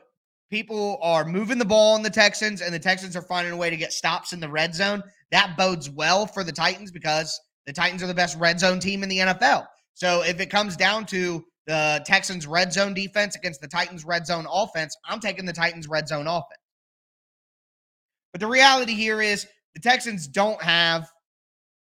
people 0.51 0.99
are 1.03 1.25
moving 1.25 1.59
the 1.59 1.65
ball 1.65 1.95
on 1.95 2.03
the 2.03 2.11
Texans 2.11 2.63
and 2.63 2.73
the 2.73 2.79
Texans 2.79 3.17
are 3.17 3.23
finding 3.23 3.53
a 3.53 3.57
way 3.57 3.71
to 3.71 3.77
get 3.77 3.93
stops 3.93 4.33
in 4.33 4.41
the 4.41 4.49
red 4.49 4.75
zone. 4.75 5.03
That 5.31 5.57
bodes 5.59 5.91
well 5.91 6.27
for 6.27 6.43
the 6.43 6.53
Titans 6.53 6.91
because 6.91 7.39
the 7.67 7.73
Titans 7.73 8.03
are 8.03 8.07
the 8.07 8.15
best 8.15 8.39
red 8.39 8.59
zone 8.59 8.81
team 8.81 9.03
in 9.03 9.09
the 9.11 9.19
NFL. 9.19 9.67
So 9.93 10.23
if 10.23 10.41
it 10.41 10.47
comes 10.47 10.77
down 10.77 11.05
to 11.07 11.45
the 11.67 12.03
Texans 12.07 12.47
red 12.47 12.73
zone 12.73 12.95
defense 12.95 13.37
against 13.37 13.61
the 13.61 13.69
Titans 13.69 14.07
red 14.07 14.27
zone 14.27 14.47
offense, 14.51 14.97
I'm 15.05 15.21
taking 15.21 15.45
the 15.45 15.53
Titans 15.53 15.87
red 15.87 16.09
zone 16.09 16.27
offense. 16.27 16.61
But 18.33 18.41
the 18.41 18.47
reality 18.47 18.95
here 18.95 19.21
is 19.21 19.47
the 19.75 19.81
Texans 19.81 20.27
don't 20.27 20.61
have 20.63 21.11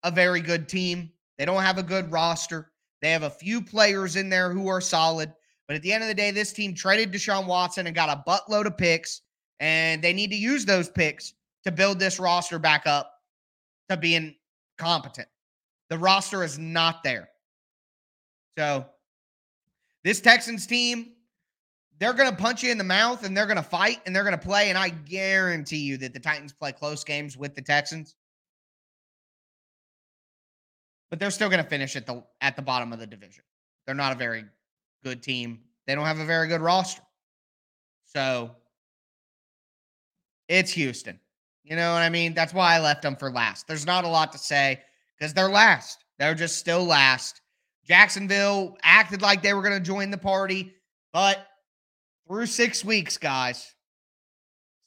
a 0.03 0.11
very 0.11 0.41
good 0.41 0.67
team. 0.67 1.11
They 1.37 1.45
don't 1.45 1.63
have 1.63 1.77
a 1.77 1.83
good 1.83 2.11
roster. 2.11 2.71
They 3.01 3.11
have 3.11 3.23
a 3.23 3.29
few 3.29 3.61
players 3.61 4.15
in 4.15 4.29
there 4.29 4.51
who 4.51 4.67
are 4.67 4.81
solid. 4.81 5.33
But 5.67 5.75
at 5.75 5.81
the 5.81 5.93
end 5.93 6.03
of 6.03 6.07
the 6.07 6.15
day, 6.15 6.31
this 6.31 6.53
team 6.53 6.73
traded 6.73 7.11
Deshaun 7.11 7.47
Watson 7.47 7.87
and 7.87 7.95
got 7.95 8.09
a 8.09 8.29
buttload 8.29 8.65
of 8.65 8.77
picks. 8.77 9.21
And 9.59 10.01
they 10.01 10.13
need 10.13 10.29
to 10.31 10.35
use 10.35 10.65
those 10.65 10.89
picks 10.89 11.33
to 11.63 11.71
build 11.71 11.99
this 11.99 12.19
roster 12.19 12.59
back 12.59 12.85
up 12.85 13.11
to 13.89 13.97
being 13.97 14.35
competent. 14.77 15.27
The 15.89 15.97
roster 15.97 16.43
is 16.43 16.57
not 16.57 17.03
there. 17.03 17.29
So 18.57 18.85
this 20.03 20.21
Texans 20.21 20.67
team 20.67 21.13
they're 21.99 22.13
going 22.13 22.29
to 22.29 22.35
punch 22.35 22.63
you 22.63 22.71
in 22.71 22.77
the 22.77 22.83
mouth 22.83 23.23
and 23.23 23.35
they're 23.35 23.45
going 23.45 23.57
to 23.57 23.63
fight 23.63 24.01
and 24.05 24.15
they're 24.15 24.23
going 24.23 24.37
to 24.37 24.45
play. 24.45 24.69
And 24.69 24.77
I 24.77 24.89
guarantee 24.89 25.77
you 25.77 25.97
that 25.97 26.13
the 26.13 26.19
Titans 26.19 26.53
play 26.53 26.71
close 26.71 27.03
games 27.03 27.37
with 27.37 27.55
the 27.55 27.61
Texans. 27.61 28.15
But 31.09 31.19
they're 31.19 31.31
still 31.31 31.49
going 31.49 31.63
to 31.63 31.69
finish 31.69 31.95
at 31.95 32.07
the 32.07 32.23
at 32.41 32.55
the 32.55 32.61
bottom 32.61 32.91
of 32.91 32.99
the 32.99 33.05
division. 33.05 33.43
They're 33.85 33.95
not 33.95 34.13
a 34.13 34.17
very 34.17 34.45
good 35.03 35.21
team. 35.21 35.59
They 35.85 35.95
don't 35.95 36.05
have 36.05 36.19
a 36.19 36.25
very 36.25 36.47
good 36.47 36.61
roster. 36.61 37.03
So 38.05 38.51
it's 40.47 40.71
Houston. 40.71 41.19
You 41.63 41.75
know 41.75 41.93
what 41.93 42.01
I 42.01 42.09
mean? 42.09 42.33
That's 42.33 42.53
why 42.53 42.75
I 42.75 42.79
left 42.79 43.03
them 43.03 43.15
for 43.15 43.31
last. 43.31 43.67
There's 43.67 43.85
not 43.85 44.03
a 44.03 44.07
lot 44.07 44.31
to 44.33 44.37
say 44.37 44.81
because 45.17 45.33
they're 45.33 45.49
last. 45.49 46.03
They're 46.19 46.35
just 46.35 46.57
still 46.57 46.83
last. 46.83 47.41
Jacksonville 47.85 48.77
acted 48.81 49.21
like 49.21 49.41
they 49.41 49.53
were 49.53 49.61
going 49.61 49.77
to 49.77 49.79
join 49.79 50.09
the 50.09 50.17
party, 50.17 50.73
but 51.11 51.47
through 52.27 52.45
six 52.45 52.83
weeks, 52.83 53.17
guys. 53.17 53.73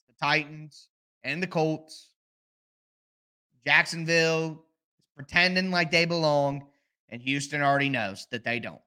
The 0.09 0.15
Titans 0.25 0.89
and 1.25 1.43
the 1.43 1.47
Colts. 1.47 2.11
Jacksonville 3.67 4.65
is 4.99 5.07
pretending 5.15 5.71
like 5.71 5.91
they 5.91 6.05
belong, 6.05 6.67
and 7.09 7.21
Houston 7.21 7.63
already 7.63 7.89
knows 7.89 8.27
that 8.31 8.45
they 8.45 8.61
don't. 8.61 8.81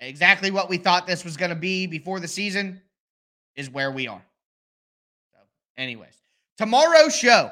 Exactly 0.00 0.52
what 0.52 0.68
we 0.68 0.78
thought 0.78 1.06
this 1.06 1.24
was 1.24 1.36
going 1.36 1.50
to 1.50 1.56
be 1.56 1.86
before 1.86 2.20
the 2.20 2.28
season 2.28 2.80
is 3.56 3.68
where 3.68 3.90
we 3.90 4.06
are. 4.06 4.22
So, 5.32 5.38
anyways, 5.76 6.14
tomorrow's 6.56 7.16
show, 7.16 7.50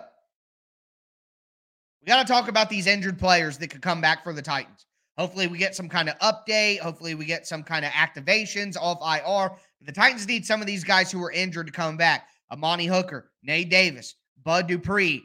we 2.00 2.06
got 2.06 2.24
to 2.24 2.32
talk 2.32 2.48
about 2.48 2.70
these 2.70 2.86
injured 2.86 3.18
players 3.18 3.58
that 3.58 3.68
could 3.68 3.82
come 3.82 4.00
back 4.00 4.22
for 4.22 4.32
the 4.32 4.42
Titans. 4.42 4.85
Hopefully, 5.18 5.46
we 5.46 5.56
get 5.58 5.74
some 5.74 5.88
kind 5.88 6.08
of 6.08 6.18
update. 6.18 6.78
Hopefully, 6.80 7.14
we 7.14 7.24
get 7.24 7.46
some 7.46 7.62
kind 7.62 7.84
of 7.84 7.90
activations 7.92 8.76
off 8.76 8.98
IR. 9.00 9.56
The 9.80 9.92
Titans 9.92 10.26
need 10.26 10.44
some 10.44 10.60
of 10.60 10.66
these 10.66 10.84
guys 10.84 11.10
who 11.10 11.20
were 11.20 11.32
injured 11.32 11.66
to 11.66 11.72
come 11.72 11.96
back. 11.96 12.28
Amani 12.52 12.86
Hooker, 12.86 13.30
Nate 13.42 13.70
Davis, 13.70 14.14
Bud 14.44 14.68
Dupree, 14.68 15.24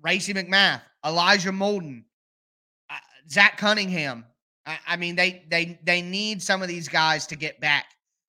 Racey 0.00 0.32
McMath, 0.32 0.80
Elijah 1.04 1.50
Molden, 1.50 2.04
uh, 2.88 2.96
Zach 3.28 3.58
Cunningham. 3.58 4.24
I, 4.64 4.78
I 4.86 4.96
mean, 4.96 5.16
they 5.16 5.44
they 5.48 5.78
they 5.82 6.02
need 6.02 6.40
some 6.40 6.62
of 6.62 6.68
these 6.68 6.88
guys 6.88 7.26
to 7.26 7.36
get 7.36 7.60
back 7.60 7.86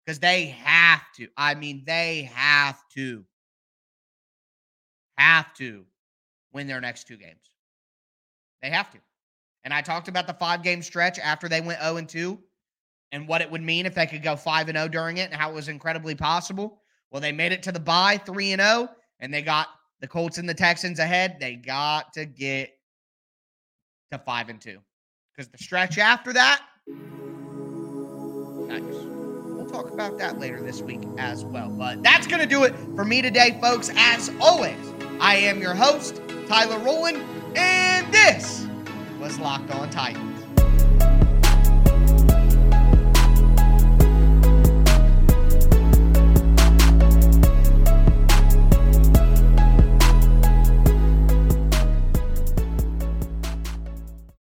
because 0.06 0.20
they 0.20 0.46
have 0.64 1.02
to. 1.18 1.28
I 1.36 1.56
mean, 1.56 1.84
they 1.86 2.30
have 2.34 2.80
to 2.96 3.26
have 5.18 5.54
to 5.56 5.86
win 6.54 6.68
their 6.68 6.82
next 6.82 7.08
two 7.08 7.18
games. 7.18 7.52
They 8.62 8.70
have 8.70 8.92
to. 8.92 9.00
And 9.64 9.74
I 9.74 9.82
talked 9.82 10.08
about 10.08 10.28
the 10.28 10.34
five 10.34 10.64
game 10.64 10.82
stretch 10.82 11.20
after 11.20 11.50
they 11.50 11.62
went 11.62 11.82
0 11.82 11.98
and 11.98 12.08
2 12.08 12.40
and 13.12 13.28
what 13.28 13.42
it 13.42 13.52
would 13.52 13.62
mean 13.62 13.86
if 13.86 13.96
they 13.96 14.06
could 14.06 14.24
go 14.24 14.36
5 14.36 14.70
and 14.70 14.78
0 14.78 14.88
during 14.88 15.18
it 15.18 15.30
and 15.32 15.34
how 15.34 15.50
it 15.52 15.56
was 15.56 15.68
incredibly 15.68 16.16
possible. 16.16 16.82
Well, 17.12 17.22
they 17.22 17.32
made 17.32 17.52
it 17.52 17.64
to 17.64 17.72
the 17.72 17.80
bye 17.80 18.18
3 18.26 18.54
and 18.54 18.62
0 18.62 18.90
and 19.20 19.34
they 19.34 19.42
got 19.42 19.68
the 20.00 20.08
Colts 20.08 20.38
and 20.38 20.48
the 20.48 20.54
Texans 20.54 21.00
ahead. 21.00 21.38
They 21.40 21.56
got 21.56 22.14
to 22.14 22.26
get 22.26 22.72
to 24.12 24.18
5 24.18 24.50
and 24.50 24.62
2 24.62 24.80
because 25.36 25.50
the 25.50 25.58
stretch 25.58 25.98
after 25.98 26.34
that, 26.34 26.62
nice. 28.68 28.82
We'll 28.82 29.70
talk 29.70 29.92
about 29.92 30.18
that 30.20 30.40
later 30.40 30.62
this 30.62 30.82
week 30.82 31.02
as 31.18 31.44
well. 31.44 31.70
But 31.70 32.02
that's 32.02 32.28
going 32.28 32.42
to 32.42 32.48
do 32.48 32.64
it 32.64 32.74
for 32.96 33.04
me 33.04 33.22
today, 33.22 33.58
folks. 33.62 33.92
As 33.96 34.32
always, 34.40 34.78
I 35.20 35.36
am 35.36 35.62
your 35.62 35.76
host, 35.76 36.22
Tyler 36.48 36.80
Rowland, 36.80 37.22
and 37.56 38.12
this 38.14 38.69
was 39.20 39.38
Locked 39.38 39.70
On 39.72 39.90
Titans. 39.90 40.39